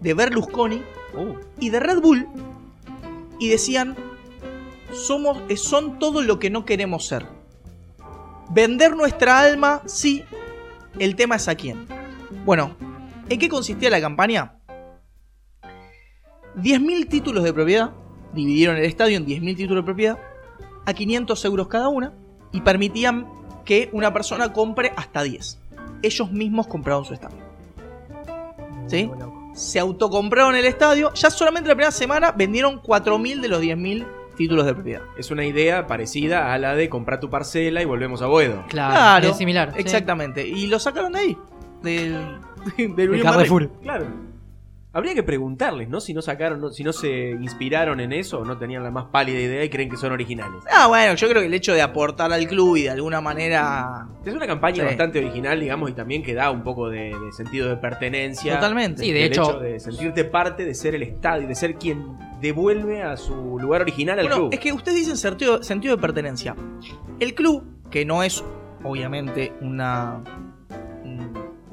de 0.00 0.14
Berlusconi 0.14 0.82
Oh. 1.16 1.36
y 1.60 1.68
de 1.70 1.78
Red 1.78 2.00
Bull 2.00 2.26
y 3.38 3.48
decían 3.48 3.94
somos 4.92 5.38
eh, 5.48 5.56
son 5.58 5.98
todo 5.98 6.22
lo 6.22 6.38
que 6.38 6.50
no 6.50 6.64
queremos 6.64 7.06
ser. 7.06 7.26
Vender 8.50 8.96
nuestra 8.96 9.40
alma, 9.40 9.82
sí. 9.86 10.24
El 10.98 11.16
tema 11.16 11.36
es 11.36 11.48
a 11.48 11.54
quién. 11.54 11.86
Bueno, 12.44 12.74
¿en 13.32 13.38
qué 13.40 13.48
consistía 13.48 13.90
la 13.90 14.00
campaña? 14.00 14.58
10.000 16.56 17.08
títulos 17.08 17.44
de 17.44 17.52
propiedad. 17.52 17.90
Dividieron 18.32 18.76
el 18.76 18.84
estadio 18.84 19.16
en 19.16 19.26
10.000 19.26 19.56
títulos 19.56 19.82
de 19.82 19.86
propiedad. 19.86 20.18
A 20.84 20.92
500 20.92 21.44
euros 21.44 21.68
cada 21.68 21.88
una. 21.88 22.12
Y 22.52 22.60
permitían 22.60 23.26
que 23.64 23.88
una 23.92 24.12
persona 24.12 24.52
compre 24.52 24.92
hasta 24.96 25.22
10. 25.22 25.58
Ellos 26.02 26.32
mismos 26.32 26.66
compraron 26.66 27.04
su 27.04 27.14
estadio. 27.14 27.38
¿Sí? 28.86 29.10
se 29.54 29.78
autocompraron 29.78 30.54
el 30.56 30.64
estadio. 30.64 31.12
Ya 31.14 31.30
solamente 31.30 31.68
la 31.68 31.74
primera 31.74 31.90
semana 31.92 32.32
vendieron 32.32 32.80
4.000 32.80 33.40
de 33.40 33.48
los 33.48 33.60
10.000 33.62 34.06
títulos 34.36 34.64
de 34.66 34.74
propiedad. 34.74 35.02
Es 35.18 35.30
una 35.30 35.44
idea 35.44 35.86
parecida 35.86 36.52
a 36.54 36.58
la 36.58 36.74
de 36.74 36.88
comprar 36.88 37.20
tu 37.20 37.28
parcela 37.28 37.82
y 37.82 37.84
volvemos 37.84 38.22
a 38.22 38.26
Boedo. 38.26 38.64
Claro, 38.68 38.94
Claro, 38.94 39.28
es 39.28 39.36
similar. 39.36 39.72
sí. 39.74 39.80
Exactamente. 39.80 40.46
Y 40.46 40.66
lo 40.68 40.78
sacaron 40.78 41.12
de 41.12 41.18
ahí. 41.18 41.38
Del, 41.82 42.16
del 42.96 43.10
Unión 43.10 43.24
Carrefour. 43.26 43.70
Claro. 43.82 44.06
Habría 44.94 45.14
que 45.14 45.22
preguntarles, 45.22 45.88
¿no? 45.88 46.02
Si 46.02 46.12
no 46.12 46.20
sacaron, 46.20 46.60
no- 46.60 46.68
si 46.68 46.84
no 46.84 46.92
se 46.92 47.30
inspiraron 47.30 47.98
en 47.98 48.12
eso 48.12 48.40
o 48.40 48.44
no 48.44 48.58
tenían 48.58 48.82
la 48.82 48.90
más 48.90 49.06
pálida 49.06 49.40
idea 49.40 49.64
y 49.64 49.70
creen 49.70 49.88
que 49.88 49.96
son 49.96 50.12
originales. 50.12 50.62
Ah, 50.70 50.86
bueno, 50.86 51.14
yo 51.14 51.28
creo 51.30 51.40
que 51.40 51.46
el 51.46 51.54
hecho 51.54 51.72
de 51.72 51.80
aportar 51.80 52.30
al 52.30 52.46
club 52.46 52.76
y 52.76 52.82
de 52.82 52.90
alguna 52.90 53.22
manera. 53.22 54.06
Es 54.22 54.34
una 54.34 54.46
campaña 54.46 54.76
Sí. 54.82 54.82
bastante 54.82 55.18
original, 55.20 55.58
digamos, 55.58 55.88
y 55.88 55.94
también 55.94 56.22
que 56.22 56.34
da 56.34 56.50
un 56.50 56.62
poco 56.62 56.90
de, 56.90 57.04
de 57.18 57.32
sentido 57.32 57.70
de 57.70 57.76
pertenencia. 57.78 58.56
Totalmente. 58.56 59.02
Sí, 59.02 59.12
de 59.12 59.20
El 59.24 59.32
hecho- 59.32 59.58
de 59.60 59.80
sentirte 59.80 60.24
parte 60.24 60.66
de 60.66 60.74
ser 60.74 60.94
el 60.94 61.02
estadio, 61.04 61.48
de 61.48 61.54
ser 61.54 61.76
quien 61.76 62.18
devuelve 62.42 63.02
a 63.02 63.16
su 63.16 63.58
lugar 63.58 63.80
original 63.80 64.18
al 64.18 64.26
Bueno, 64.26 64.36
club. 64.42 64.50
es 64.52 64.60
que 64.60 64.74
ustedes 64.74 64.98
dicen 64.98 65.16
sentido, 65.16 65.62
sentido 65.62 65.96
de 65.96 66.02
pertenencia. 66.02 66.54
El 67.18 67.34
club, 67.34 67.64
que 67.90 68.04
no 68.04 68.22
es 68.22 68.44
obviamente 68.84 69.54
una. 69.62 70.22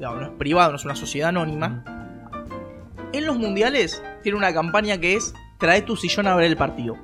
No 0.00 0.22
es 0.22 0.28
privado, 0.30 0.70
no 0.70 0.76
es 0.76 0.84
una 0.84 0.96
sociedad 0.96 1.28
anónima. 1.30 1.84
En 3.12 3.26
los 3.26 3.36
mundiales 3.38 4.02
tiene 4.22 4.38
una 4.38 4.52
campaña 4.54 4.98
que 4.98 5.14
es 5.14 5.34
trae 5.58 5.82
tu 5.82 5.96
sillón 5.96 6.26
a 6.26 6.34
ver 6.36 6.46
el 6.46 6.56
partido. 6.56 6.96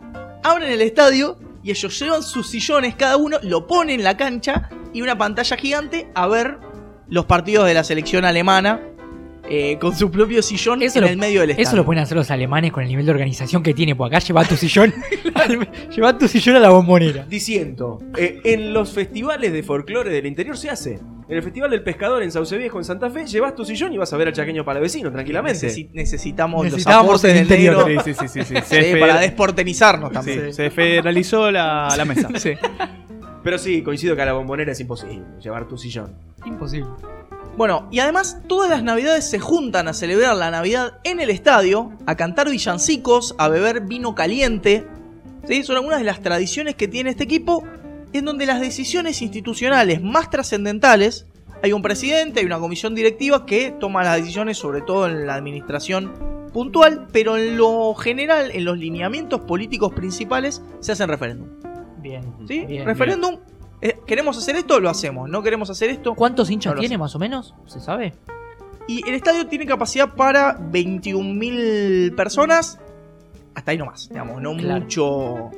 Abren 0.43 0.71
el 0.71 0.81
estadio 0.81 1.39
y 1.63 1.71
ellos 1.71 1.99
llevan 1.99 2.23
sus 2.23 2.49
sillones 2.49 2.95
cada 2.95 3.17
uno, 3.17 3.39
lo 3.43 3.67
ponen 3.67 3.97
en 4.01 4.05
la 4.05 4.17
cancha 4.17 4.71
y 4.93 5.03
una 5.03 5.19
pantalla 5.19 5.57
gigante 5.57 6.09
a 6.15 6.27
ver 6.29 6.59
los 7.09 7.25
partidos 7.27 7.67
de 7.67 7.75
la 7.75 7.85
selección 7.85 8.25
alemana 8.25 8.81
eh, 9.49 9.79
con 9.79 9.95
su 9.95 10.11
propio 10.11 10.43
sillón 10.43 10.83
Eso 10.83 10.99
en 10.99 11.05
lo- 11.05 11.11
el 11.11 11.17
medio 11.19 11.41
del 11.43 11.51
estadio. 11.51 11.69
Eso 11.69 11.77
lo 11.77 11.85
pueden 11.85 12.03
hacer 12.03 12.17
los 12.17 12.31
alemanes 12.31 12.73
con 12.73 12.83
el 12.83 12.89
nivel 12.89 13.05
de 13.07 13.13
organización 13.13 13.63
que 13.63 13.75
tiene. 13.75 13.95
Porque 13.95 14.17
acá 14.17 14.25
lleva 14.27 14.45
tu 14.45 14.57
sillón. 14.57 14.93
lleva 15.95 16.17
tu 16.19 16.27
sillón 16.29 16.57
a 16.57 16.61
la 16.61 16.71
bombonera. 16.71 17.25
Diciendo, 17.29 17.99
eh, 18.17 18.41
en 18.45 18.73
los 18.73 18.93
festivales 18.93 19.53
de 19.53 19.63
folclore 19.63 20.11
del 20.11 20.27
interior 20.27 20.57
se 20.57 20.71
hace. 20.71 20.99
En 21.29 21.37
el 21.37 21.43
Festival 21.43 21.71
del 21.71 21.83
Pescador 21.83 22.23
en 22.23 22.31
Sauce 22.31 22.57
Viejo, 22.57 22.79
en 22.79 22.85
Santa 22.85 23.11
Fe, 23.11 23.27
llevas 23.27 23.55
tu 23.57 23.65
sillón 23.65 23.93
y 23.93 23.99
vas 23.99 24.13
a 24.13 24.17
ver 24.17 24.29
al 24.29 24.33
chaqueño 24.35 24.65
palavecino 24.65 25.11
tranquilamente. 25.11 25.67
Necesi- 25.69 25.91
necesitamos 25.93 26.65
Necesitábamos 26.65 27.13
los 27.13 27.25
aportes 27.25 27.31
el 27.41 27.49
del 27.49 27.61
interior. 27.61 27.89
negro 27.89 28.03
Sí, 28.05 28.15
sí, 28.15 28.29
sí, 28.45 28.55
sí, 28.63 28.95
para 29.01 29.19
desportenizarnos 29.19 30.11
sí, 30.11 30.15
también. 30.15 30.55
se 30.55 30.71
federalizó 30.71 31.51
la, 31.51 31.93
la 31.97 32.05
mesa. 32.05 32.29
Sí. 32.37 32.53
Pero 33.43 33.59
sí, 33.59 33.83
coincido 33.83 34.15
que 34.15 34.23
a 34.23 34.27
la 34.27 34.33
bombonera 34.35 34.71
es 34.73 34.79
imposible 34.81 35.25
llevar 35.41 35.67
tu 35.67 35.77
sillón. 35.77 36.15
Imposible. 36.45 36.91
Bueno, 37.57 37.89
y 37.91 37.99
además 38.01 38.43
todas 38.47 38.69
las 38.71 38.83
navidades 38.85 39.29
se 39.29 39.39
juntan 39.39 39.89
a 39.89 39.95
celebrar 39.95 40.37
la 40.37 40.51
Navidad 40.51 40.99
en 41.05 41.21
el 41.21 41.31
estadio, 41.31 41.91
a 42.07 42.15
cantar 42.15 42.51
villancicos, 42.51 43.35
a 43.39 43.49
beber 43.49 43.81
vino 43.81 44.15
caliente. 44.15 44.85
¿sí? 45.49 45.63
Son 45.65 45.77
algunas 45.77 45.99
de 46.01 46.05
las 46.05 46.21
tradiciones 46.21 46.75
que 46.75 46.87
tiene 46.87 47.11
este 47.11 47.25
equipo, 47.25 47.65
en 48.19 48.25
donde 48.25 48.47
las 48.47 48.61
decisiones 48.61 49.23
institucionales 49.23 50.03
más 50.03 50.31
trascendentales, 50.31 51.27
hay 51.63 51.73
un 51.73 51.83
presidente, 51.83 52.41
hay 52.41 52.47
una 52.47 52.59
comisión 52.59 52.95
directiva 52.95 53.47
que 53.47 53.75
toma 53.79 54.05
las 54.05 54.17
decisiones 54.17 54.59
sobre 54.59 54.83
todo 54.83 55.07
en 55.07 55.27
la 55.27 55.35
administración 55.35 56.13
puntual, 56.53 57.07
pero 57.13 57.37
en 57.37 57.57
lo 57.57 57.95
general, 57.95 58.51
en 58.53 58.65
los 58.65 58.79
lineamientos 58.79 59.41
políticos 59.43 59.93
principales, 59.93 60.63
se 60.81 60.93
hacen 60.93 61.09
referéndum. 61.09 61.49
Bien. 61.99 62.23
¿sí? 62.47 62.65
bien, 62.67 62.85
referéndum, 62.85 63.39
eh, 63.81 63.99
queremos 64.07 64.39
hacer 64.39 64.57
esto, 64.57 64.81
lo 64.81 64.89
hacemos, 64.89 65.29
no 65.29 65.43
queremos 65.43 65.69
hacer 65.71 65.91
esto, 65.91 66.15
¿Cuántos 66.15 66.51
hinchas 66.51 66.75
No 66.75 66.81
tiene 66.81 66.99
más 66.99 67.15
o 67.15 67.19
menos? 67.19 67.55
¿Se 67.67 67.81
sabe? 67.81 68.15
Y 68.89 69.07
el 69.09 69.15
estadio 69.15 69.47
tiene 69.49 69.67
capacidad 69.67 70.15
para 70.15 70.59
21.000 70.59 72.15
personas. 72.15 72.79
Hasta 73.55 73.73
ahí 73.73 73.79
nomás, 73.79 74.09
digamos, 74.09 74.41
no 74.41 74.57
Claro. 74.57 74.81
mucho. 74.81 75.51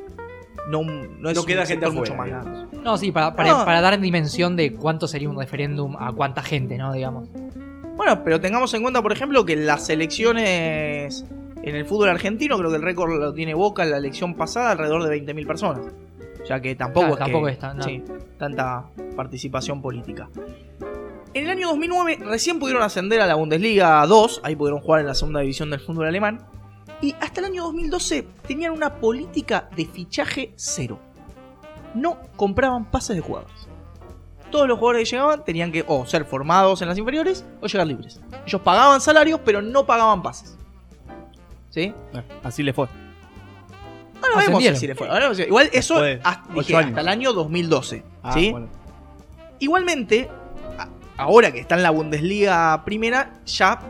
No, 0.68 0.82
no 0.82 1.30
es 1.30 1.34
No 1.36 1.40
un 1.42 1.46
queda 1.46 1.64
gente 1.66 1.88
mucho 1.90 2.14
más 2.14 2.28
grande. 2.28 2.66
No, 2.82 2.96
sí, 2.98 3.10
para, 3.10 3.34
para, 3.34 3.50
No. 3.50 3.64
para 3.64 3.80
dar 3.80 3.98
dimensión 4.00 4.54
de 4.56 4.74
cuánto 4.74 5.08
sería 5.08 5.28
un 5.30 5.38
referéndum 5.38 5.96
a 5.98 6.12
cuánta 6.12 6.42
gente, 6.42 6.76
¿no? 6.76 6.92
Digamos. 6.92 7.28
Bueno, 7.96 8.22
pero 8.22 8.40
tengamos 8.40 8.72
en 8.74 8.82
cuenta, 8.82 9.02
por 9.02 9.12
ejemplo, 9.12 9.44
que 9.44 9.56
las 9.56 9.88
elecciones 9.88 11.24
en 11.62 11.74
el 11.74 11.84
fútbol 11.84 12.10
argentino, 12.10 12.56
creo 12.58 12.70
que 12.70 12.76
el 12.76 12.82
récord 12.82 13.18
lo 13.18 13.32
tiene 13.34 13.54
Boca 13.54 13.82
en 13.82 13.90
la 13.90 13.96
elección 13.96 14.34
pasada, 14.34 14.72
alrededor 14.72 15.02
de 15.04 15.10
20.000 15.10 15.46
personas. 15.46 15.80
Sea 16.46 16.60
que 16.60 16.74
tampoco 16.76 17.06
Claro, 17.08 17.14
es, 17.14 17.18
tampoco 17.20 17.46
que- 17.46 17.52
es 17.52 17.58
tan- 17.58 17.76
no. 17.78 17.82
sí, 17.82 18.02
tanta 18.38 18.84
participación 19.16 19.82
política. 19.82 20.28
En 21.34 21.44
el 21.44 21.50
año 21.50 21.68
2009 21.68 22.18
recién 22.24 22.58
pudieron 22.58 22.82
ascender 22.82 23.20
a 23.20 23.26
la 23.26 23.34
Bundesliga 23.34 24.06
2, 24.06 24.40
ahí 24.44 24.54
pudieron 24.56 24.80
jugar 24.80 25.00
en 25.00 25.06
la 25.08 25.14
segunda 25.14 25.40
división 25.40 25.70
del 25.70 25.80
fútbol 25.80 26.06
alemán. 26.06 26.40
Y 27.00 27.14
hasta 27.20 27.40
el 27.40 27.46
año 27.46 27.64
2012 27.64 28.26
tenían 28.46 28.72
una 28.72 28.96
política 28.96 29.68
de 29.76 29.86
fichaje 29.86 30.52
cero. 30.56 30.98
No 31.94 32.18
compraban 32.36 32.90
pases 32.90 33.16
de 33.16 33.22
jugadores. 33.22 33.68
Todos 34.50 34.66
los 34.66 34.78
jugadores 34.78 35.08
que 35.08 35.16
llegaban 35.16 35.44
tenían 35.44 35.70
que 35.70 35.84
o 35.86 36.06
ser 36.06 36.24
formados 36.24 36.82
en 36.82 36.88
las 36.88 36.98
inferiores 36.98 37.44
o 37.60 37.66
llegar 37.66 37.86
libres. 37.86 38.20
Ellos 38.46 38.60
pagaban 38.62 39.00
salarios, 39.00 39.40
pero 39.44 39.62
no 39.62 39.86
pagaban 39.86 40.22
pases. 40.22 40.56
¿Sí? 41.70 41.94
Así 42.42 42.62
le 42.62 42.72
fue. 42.72 42.88
Ahora 44.22 44.46
vemos 44.46 44.78
si 44.78 44.86
le 44.86 44.94
fue. 44.94 45.08
Ahora 45.08 45.30
Igual 45.32 45.70
eso 45.72 46.02
hasta, 46.24 46.52
dije, 46.52 46.74
el 46.76 47.08
año 47.08 47.32
2012. 47.32 48.02
Ah, 48.22 48.32
¿sí? 48.32 48.50
bueno. 48.50 48.68
Igualmente, 49.60 50.28
ahora 51.16 51.52
que 51.52 51.60
está 51.60 51.76
en 51.76 51.82
la 51.82 51.90
Bundesliga 51.90 52.84
primera, 52.84 53.40
ya 53.44 53.80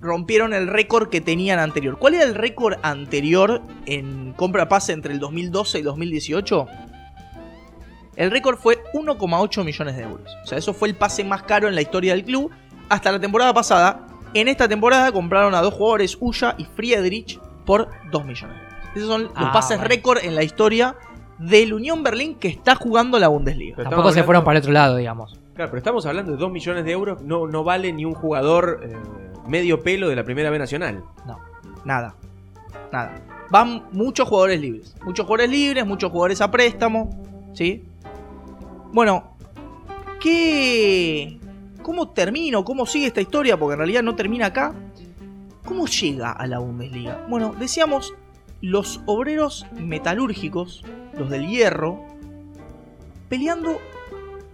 rompieron 0.00 0.54
el 0.54 0.68
récord 0.68 1.08
que 1.08 1.20
tenían 1.20 1.58
anterior. 1.58 1.98
¿Cuál 1.98 2.14
era 2.14 2.24
el 2.24 2.34
récord 2.34 2.74
anterior 2.82 3.62
en 3.86 4.32
compra 4.34 4.68
pase 4.68 4.92
entre 4.92 5.12
el 5.12 5.18
2012 5.20 5.78
y 5.80 5.82
2018? 5.82 6.66
El 8.16 8.30
récord 8.30 8.56
fue 8.58 8.82
1,8 8.94 9.64
millones 9.64 9.96
de 9.96 10.02
euros. 10.02 10.26
O 10.42 10.46
sea, 10.46 10.58
eso 10.58 10.74
fue 10.74 10.88
el 10.88 10.96
pase 10.96 11.22
más 11.24 11.42
caro 11.44 11.68
en 11.68 11.74
la 11.74 11.82
historia 11.82 12.14
del 12.14 12.24
club 12.24 12.50
hasta 12.88 13.12
la 13.12 13.20
temporada 13.20 13.54
pasada. 13.54 14.06
En 14.34 14.48
esta 14.48 14.68
temporada 14.68 15.12
compraron 15.12 15.54
a 15.54 15.62
dos 15.62 15.74
jugadores, 15.74 16.16
Ulla 16.20 16.54
y 16.58 16.64
Friedrich, 16.64 17.40
por 17.64 17.88
2 18.10 18.24
millones 18.24 18.56
de 18.56 18.62
euros. 18.62 18.88
Esos 18.96 19.08
son 19.08 19.22
los 19.24 19.32
Ah, 19.36 19.52
pases 19.52 19.78
bueno. 19.78 19.88
récord 19.88 20.18
en 20.24 20.34
la 20.34 20.42
historia 20.42 20.96
del 21.38 21.72
Unión 21.72 22.02
Berlín 22.02 22.34
que 22.34 22.48
está 22.48 22.74
jugando 22.74 23.18
la 23.18 23.28
Bundesliga. 23.28 23.76
Pero 23.76 23.90
Tampoco 23.90 24.12
se 24.12 24.24
fueron 24.24 24.42
para 24.44 24.58
el 24.58 24.62
otro 24.62 24.72
lado, 24.72 24.96
digamos. 24.96 25.38
Claro, 25.54 25.70
pero 25.70 25.78
estamos 25.78 26.04
hablando 26.06 26.32
de 26.32 26.38
2 26.38 26.50
millones 26.50 26.84
de 26.84 26.90
euros. 26.92 27.22
No, 27.22 27.46
no 27.46 27.62
vale 27.62 27.92
ni 27.92 28.04
un 28.04 28.14
jugador 28.14 28.80
eh, 28.82 28.96
medio 29.48 29.82
pelo 29.82 30.08
de 30.08 30.16
la 30.16 30.24
Primera 30.24 30.50
B 30.50 30.58
Nacional. 30.58 31.02
Nada. 31.84 32.14
Nada. 32.92 33.14
Van 33.50 33.86
muchos 33.92 34.28
jugadores 34.28 34.60
libres. 34.60 34.94
Muchos 35.04 35.26
jugadores 35.26 35.50
libres, 35.50 35.86
muchos 35.86 36.10
jugadores 36.10 36.40
a 36.40 36.50
préstamo. 36.50 37.10
¿Sí? 37.54 37.84
Bueno, 38.92 39.36
¿qué. 40.20 41.38
¿Cómo 41.82 42.10
termina 42.10 42.58
o 42.58 42.64
cómo 42.64 42.84
sigue 42.84 43.06
esta 43.06 43.20
historia? 43.20 43.58
Porque 43.58 43.72
en 43.72 43.78
realidad 43.78 44.02
no 44.02 44.14
termina 44.14 44.46
acá. 44.46 44.74
¿Cómo 45.64 45.86
llega 45.86 46.32
a 46.32 46.46
la 46.46 46.58
Bundesliga? 46.58 47.26
Bueno, 47.28 47.54
decíamos, 47.58 48.14
los 48.60 49.00
obreros 49.06 49.66
metalúrgicos, 49.74 50.84
los 51.16 51.30
del 51.30 51.46
hierro, 51.46 52.00
peleando 53.28 53.78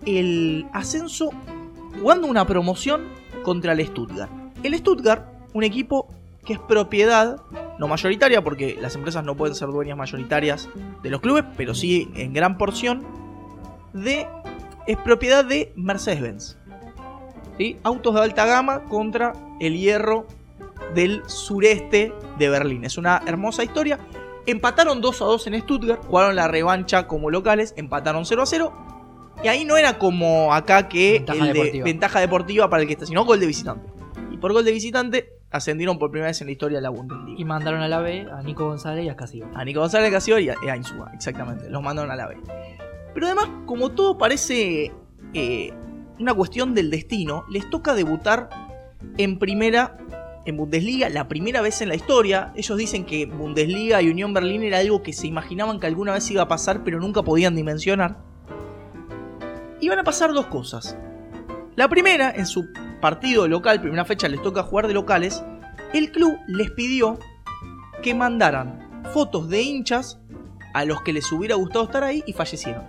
el 0.07 0.66
ascenso, 0.72 1.30
jugando 2.00 2.26
una 2.26 2.46
promoción 2.46 3.02
contra 3.42 3.72
el 3.72 3.87
Stuttgart. 3.87 4.43
El 4.64 4.74
Stuttgart, 4.79 5.27
un 5.53 5.62
equipo 5.62 6.09
que 6.44 6.55
es 6.55 6.59
propiedad, 6.59 7.37
no 7.79 7.87
mayoritaria, 7.87 8.42
porque 8.42 8.77
las 8.81 8.94
empresas 8.94 9.22
no 9.22 9.37
pueden 9.37 9.55
ser 9.55 9.68
dueñas 9.68 9.96
mayoritarias 9.96 10.68
de 11.03 11.11
los 11.11 11.20
clubes, 11.20 11.44
pero 11.57 11.74
sí 11.74 12.11
en 12.14 12.33
gran 12.33 12.57
porción, 12.57 13.05
de, 13.92 14.27
es 14.87 14.96
propiedad 14.96 15.44
de 15.44 15.72
Mercedes-Benz. 15.77 16.57
¿Sí? 17.59 17.77
Autos 17.83 18.14
de 18.14 18.22
alta 18.22 18.46
gama 18.46 18.85
contra 18.85 19.33
el 19.61 19.79
hierro 19.79 20.27
del 20.94 21.22
sureste 21.27 22.12
de 22.38 22.48
Berlín. 22.48 22.85
Es 22.85 22.96
una 22.96 23.22
hermosa 23.27 23.64
historia. 23.64 23.98
Empataron 24.46 25.00
2 25.03 25.22
a 25.22 25.24
2 25.27 25.46
en 25.46 25.61
Stuttgart, 25.61 26.05
jugaron 26.07 26.37
la 26.37 26.48
revancha 26.48 27.07
como 27.07 27.31
locales, 27.31 27.74
empataron 27.77 28.24
0 28.24 28.42
a 28.42 28.46
0. 28.46 28.72
Y 29.42 29.48
ahí 29.48 29.64
no 29.64 29.77
era 29.77 29.98
como 29.98 30.55
acá 30.55 30.88
que 30.88 31.18
Ventaja 31.18 31.38
el 31.38 31.46
de 31.46 31.53
deportiva. 31.53 31.85
ventaja 31.85 32.20
deportiva 32.20 32.70
para 32.70 32.83
el 32.83 32.88
que 32.88 32.94
está, 32.94 33.07
sino 33.07 33.24
gol 33.24 33.40
de 33.40 33.46
visitante. 33.46 33.93
Por 34.44 34.52
gol 34.52 34.62
de 34.62 34.72
visitante 34.72 35.38
ascendieron 35.50 35.98
por 35.98 36.11
primera 36.11 36.28
vez 36.28 36.38
en 36.42 36.48
la 36.48 36.52
historia 36.52 36.76
de 36.76 36.83
la 36.83 36.90
Bundesliga. 36.90 37.40
Y 37.40 37.46
mandaron 37.46 37.80
a 37.80 37.88
la 37.88 38.00
B 38.00 38.26
a 38.30 38.42
Nico 38.42 38.66
González 38.66 39.07
y 39.07 39.09
a 39.09 39.16
Castillo. 39.16 39.46
A 39.54 39.64
Nico 39.64 39.80
González 39.80 40.11
Casio 40.11 40.38
y 40.38 40.50
a, 40.50 40.54
y 40.62 40.68
a 40.68 40.76
Insúa, 40.76 41.11
exactamente. 41.14 41.70
Los 41.70 41.83
mandaron 41.83 42.11
a 42.11 42.14
la 42.14 42.28
B. 42.28 42.37
Pero 43.14 43.24
además, 43.24 43.48
como 43.64 43.92
todo 43.92 44.18
parece 44.18 44.92
eh, 45.33 45.72
una 46.18 46.35
cuestión 46.35 46.74
del 46.74 46.90
destino, 46.90 47.46
les 47.48 47.70
toca 47.70 47.94
debutar 47.94 48.50
en 49.16 49.38
primera, 49.38 49.96
en 50.44 50.59
Bundesliga, 50.59 51.09
la 51.09 51.26
primera 51.26 51.62
vez 51.62 51.80
en 51.80 51.88
la 51.88 51.94
historia. 51.94 52.52
Ellos 52.54 52.76
dicen 52.76 53.07
que 53.07 53.24
Bundesliga 53.24 54.02
y 54.02 54.11
Unión 54.11 54.35
Berlín 54.35 54.62
era 54.62 54.80
algo 54.80 55.02
que 55.02 55.14
se 55.14 55.26
imaginaban 55.26 55.80
que 55.80 55.87
alguna 55.87 56.12
vez 56.12 56.30
iba 56.30 56.42
a 56.42 56.48
pasar, 56.48 56.85
pero 56.85 57.00
nunca 57.00 57.22
podían 57.22 57.57
dimensionar. 57.57 58.18
Y 59.80 59.88
van 59.88 60.00
a 60.00 60.04
pasar 60.04 60.35
dos 60.35 60.48
cosas. 60.48 60.98
La 61.76 61.88
primera, 61.88 62.30
en 62.30 62.44
su 62.44 62.68
partido 63.05 63.47
local, 63.47 63.83
primera 63.83 64.07
fecha 64.07 64.29
les 64.29 64.40
toca 64.40 64.62
jugar 64.62 64.87
de 64.88 64.95
locales, 64.95 65.45
el 65.93 66.11
club 66.11 66.38
les 66.47 66.71
pidió 66.71 67.19
que 68.03 68.14
mandaran 68.14 69.03
fotos 69.12 69.51
de 69.51 69.61
hinchas 69.61 70.19
a 70.73 70.87
los 70.87 71.03
que 71.03 71.12
les 71.12 71.31
hubiera 71.31 71.55
gustado 71.57 71.85
estar 71.85 72.03
ahí 72.03 72.25
y 72.27 72.33
fallecieron. 72.33 72.83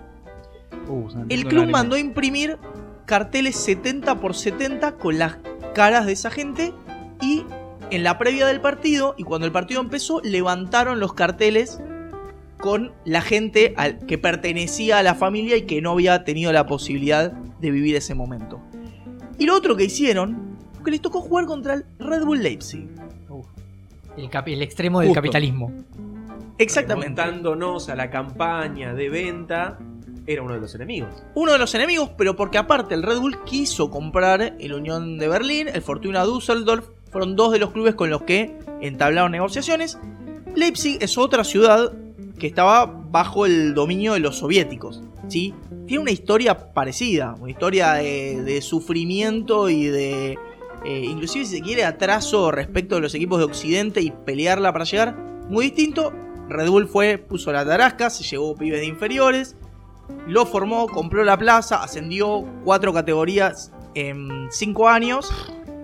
Uh, 0.88 1.10
El 1.28 1.46
club 1.46 1.68
mandó 1.70 1.98
a 1.98 2.00
imprimir 2.00 2.58
carteles 3.06 3.58
70 3.58 4.22
por 4.22 4.36
70 4.36 4.94
con 4.94 5.20
las 5.20 5.36
caras 5.74 6.06
de 6.06 6.14
esa 6.14 6.32
gente 6.32 6.74
y 7.22 7.44
en 7.92 8.04
la 8.04 8.18
previa 8.18 8.48
del 8.48 8.62
partido 8.62 9.16
y 9.18 9.24
cuando 9.24 9.46
el 9.46 9.52
partido 9.52 9.82
empezó 9.82 10.22
levantaron 10.24 11.02
los 11.02 11.14
carteles 11.14 11.82
con 12.58 12.94
la 13.04 13.20
gente 13.20 13.74
al- 13.76 14.00
que 14.06 14.18
pertenecía 14.18 14.98
a 15.00 15.04
la 15.04 15.14
familia 15.14 15.58
y 15.58 15.64
que 15.64 15.82
no 15.82 15.92
había 15.92 16.24
tenido 16.24 16.54
la 16.54 16.66
posibilidad 16.68 17.34
de 17.34 17.70
vivir 17.72 17.98
ese 17.98 18.16
momento. 18.16 18.62
Y 19.38 19.46
lo 19.46 19.56
otro 19.56 19.76
que 19.76 19.86
hicieron 19.86 20.58
fue 20.74 20.86
que 20.86 20.92
les 20.92 21.02
tocó 21.02 21.22
jugar 21.22 21.46
contra 21.46 21.74
el 21.74 21.86
Red 22.00 22.24
Bull 22.24 22.42
Leipzig. 22.42 22.88
El, 24.18 24.62
extremo 24.62 25.00
del 25.00 25.10
Justo. 25.10 25.22
capitalismo. 25.22 25.72
Exactamente. 26.58 27.10
Montándonos 27.10 27.90
a 27.90 27.96
la 27.96 28.10
campaña 28.10 28.94
de 28.94 29.10
venta, 29.10 29.78
era 30.26 30.42
uno 30.42 30.54
de 30.54 30.62
los 30.62 30.74
enemigos. 30.74 31.10
uno 31.34 31.52
de 31.52 31.58
los 31.58 31.76
enemigos, 31.76 32.12
pero 32.18 32.36
porque 32.36 32.58
aparte 32.58 32.96
el 32.96 33.04
Red 33.04 33.20
Bull 33.20 33.44
quiso 33.44 33.92
comprar 33.92 34.56
el 34.58 34.74
Unión 34.74 35.18
de 35.18 35.28
Berlín, 35.28 35.68
el 35.68 35.82
Fortuna 35.82 36.24
Düsseldorf, 36.24 36.88
fueron 37.12 37.36
dos 37.36 37.52
de 37.52 37.60
los 37.60 37.72
clubes 37.72 37.96
con 37.96 38.10
los 38.10 38.22
que 38.24 38.58
entablaron 38.82 39.32
negociaciones. 39.32 40.00
Leipzig 40.56 40.98
es 41.02 41.18
otra 41.18 41.44
ciudad 41.44 41.92
que 42.38 42.48
estaba 42.48 42.86
bajo 42.86 43.46
el 43.46 43.74
dominio 43.74 44.14
de 44.14 44.20
los 44.20 44.38
soviéticos, 44.38 45.02
¿sí? 45.28 45.54
Tiene 45.88 46.02
una 46.02 46.12
historia 46.12 46.74
parecida, 46.74 47.36
una 47.40 47.52
historia 47.52 47.94
de, 47.94 48.62
sufrimiento 48.62 49.70
y 49.70 49.86
de, 49.86 50.38
eh, 50.86 51.06
inclusive 51.06 51.46
si 51.46 51.58
se 51.58 51.62
quiere, 51.62 51.86
atraso 51.86 52.52
respecto 52.52 52.96
de 52.96 53.02
los 53.02 53.16
equipos 53.16 53.40
de 53.40 53.46
Occidente 53.46 54.02
y 54.02 54.12
pelearla 54.12 54.74
para 54.74 54.86
llegar, 54.86 55.16
muy 55.50 55.66
distinto. 55.66 56.14
Red 56.50 56.70
Bull 56.70 56.88
fue, 56.88 57.18
puso 57.18 57.52
la 57.52 57.66
tarasca, 57.66 58.10
se 58.10 58.24
llevó 58.24 58.56
pibes 58.56 58.82
de 58.82 58.88
inferiores, 58.88 59.56
lo 60.28 60.46
formó, 60.46 60.88
compró 60.88 61.24
la 61.24 61.38
plaza, 61.38 61.82
ascendió 61.82 62.46
cuatro 62.64 62.94
categorías 62.94 63.72
en 63.96 64.48
cinco 64.52 64.90
años 64.90 65.32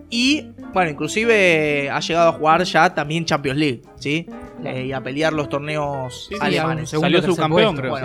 y, 0.09 0.47
bueno, 0.73 0.91
inclusive 0.91 1.89
ha 1.89 1.99
llegado 1.99 2.29
a 2.29 2.33
jugar 2.33 2.63
ya 2.63 2.93
también 2.93 3.25
Champions 3.25 3.59
League, 3.59 3.81
¿sí? 3.97 4.25
Eh, 4.63 4.85
y 4.87 4.91
a 4.91 5.01
pelear 5.01 5.33
los 5.33 5.49
torneos 5.49 6.27
Sí, 6.29 6.35
sí, 6.35 6.39
alemanes. 6.41 6.89
Salió 6.89 7.21
subcampeón, 7.21 7.75
creo. 7.75 7.97
sí. 7.97 8.03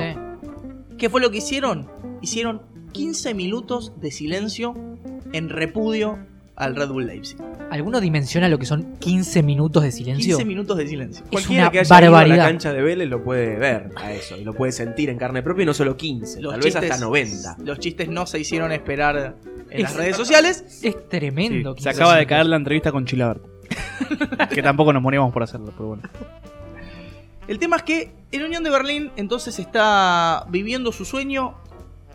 ¿Qué 0.99 1.11
fue 1.11 1.21
lo 1.21 1.31
que 1.31 1.39
hicieron? 1.39 1.89
Hicieron 2.23 2.63
15 2.93 3.35
minutos 3.35 3.93
de 4.01 4.11
silencio 4.11 4.75
en 5.33 5.49
repudio 5.51 6.19
al 6.57 6.75
Red 6.75 6.89
Bull 6.89 7.07
Leipzig. 7.07 7.37
¿Alguno 7.71 8.01
dimensiona 8.01 8.49
lo 8.49 8.59
que 8.59 8.65
son 8.65 8.97
15 8.99 9.43
minutos 9.43 9.83
de 9.83 9.93
silencio? 9.93 10.37
15 10.39 10.45
minutos 10.47 10.79
de 10.79 10.87
silencio. 10.87 11.25
Es 11.25 11.31
Cualquiera 11.31 11.65
una 11.65 11.71
que 11.71 11.81
haya 11.81 11.87
ido 11.87 11.97
a 11.97 12.01
la 12.01 12.11
barbaridad. 12.11 12.47
cancha 12.47 12.73
de 12.73 12.81
Vélez 12.81 13.09
lo 13.11 13.23
puede 13.23 13.59
ver 13.59 13.91
a 13.97 14.13
eso 14.13 14.39
y 14.39 14.45
lo 14.45 14.55
puede 14.55 14.73
sentir 14.73 15.11
en 15.11 15.19
carne 15.19 15.43
propia 15.43 15.65
y 15.65 15.67
no 15.67 15.75
solo 15.75 15.97
15, 15.99 16.41
Los 16.41 16.53
tal 16.55 16.61
vez 16.63 16.77
hasta 16.77 16.97
90. 16.99 17.57
Los 17.65 17.79
chistes 17.79 18.09
no 18.09 18.25
se 18.27 18.39
hicieron 18.39 18.73
esperar 18.73 19.37
en 19.71 19.83
las 19.83 19.93
Es- 19.93 19.97
redes 19.97 20.17
sociales. 20.17 20.81
Es 20.83 21.09
tremendo. 21.09 21.75
Sí, 21.75 21.83
se 21.83 21.89
15 21.91 22.03
acaba 22.03 22.17
de 22.17 22.27
caer 22.27 22.47
la 22.47 22.57
entrevista 22.57 22.93
con 22.93 23.05
Chilabert. 23.07 23.43
que 24.51 24.63
tampoco 24.63 24.93
nos 24.93 25.03
moríamos 25.03 25.33
por 25.33 25.43
hacerlo, 25.43 25.73
pero 25.77 25.89
bueno. 25.89 26.03
El 27.49 27.59
tema 27.59 27.77
es 27.77 27.83
que 27.85 28.13
el 28.33 28.45
Unión 28.45 28.63
de 28.65 28.71
Berlín 28.71 29.11
entonces 29.17 29.59
está 29.59 30.45
viviendo 30.49 30.91
su 30.93 31.05
sueño, 31.05 31.55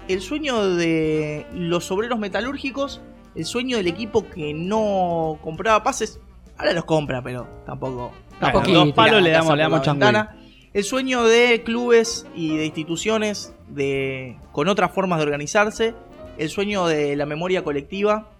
el 0.07 0.21
sueño 0.21 0.75
de 0.75 1.45
los 1.53 1.89
obreros 1.91 2.19
metalúrgicos, 2.19 3.01
el 3.35 3.45
sueño 3.45 3.77
del 3.77 3.87
equipo 3.87 4.29
que 4.29 4.53
no 4.53 5.39
compraba 5.41 5.83
pases, 5.83 6.19
ahora 6.57 6.73
los 6.73 6.83
compra, 6.85 7.21
pero 7.21 7.47
tampoco. 7.65 8.11
tampoco 8.39 8.63
poquito. 8.63 8.85
dos 8.85 8.93
palos 8.93 9.21
le 9.21 9.31
damos, 9.31 9.55
le 9.55 9.63
damos 9.63 9.85
ventana. 9.85 10.37
El 10.73 10.83
sueño 10.83 11.23
de 11.23 11.63
clubes 11.63 12.25
y 12.35 12.57
de 12.57 12.65
instituciones 12.65 13.53
de, 13.67 14.37
con 14.51 14.67
otras 14.69 14.91
formas 14.91 15.19
de 15.19 15.25
organizarse, 15.25 15.93
el 16.41 16.49
sueño 16.49 16.87
de 16.87 17.15
la 17.15 17.27
memoria 17.27 17.63
colectiva 17.63 18.31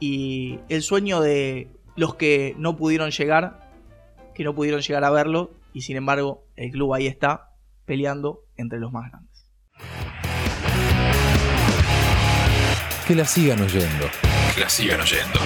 y 0.00 0.58
el 0.68 0.82
sueño 0.82 1.20
de 1.20 1.68
los 1.94 2.16
que 2.16 2.56
no 2.58 2.76
pudieron 2.76 3.12
llegar, 3.12 3.70
que 4.34 4.42
no 4.42 4.56
pudieron 4.56 4.80
llegar 4.80 5.04
a 5.04 5.10
verlo 5.10 5.52
y 5.72 5.82
sin 5.82 5.96
embargo 5.96 6.42
el 6.56 6.72
club 6.72 6.94
ahí 6.94 7.06
está 7.06 7.50
peleando 7.84 8.40
entre 8.56 8.80
los 8.80 8.90
más 8.90 9.08
grandes. 9.08 9.46
Que 13.06 13.14
la 13.14 13.24
sigan 13.24 13.60
oyendo. 13.60 14.08
Que 14.56 14.60
la 14.60 14.68
sigan 14.68 15.00
oyendo. 15.00 15.38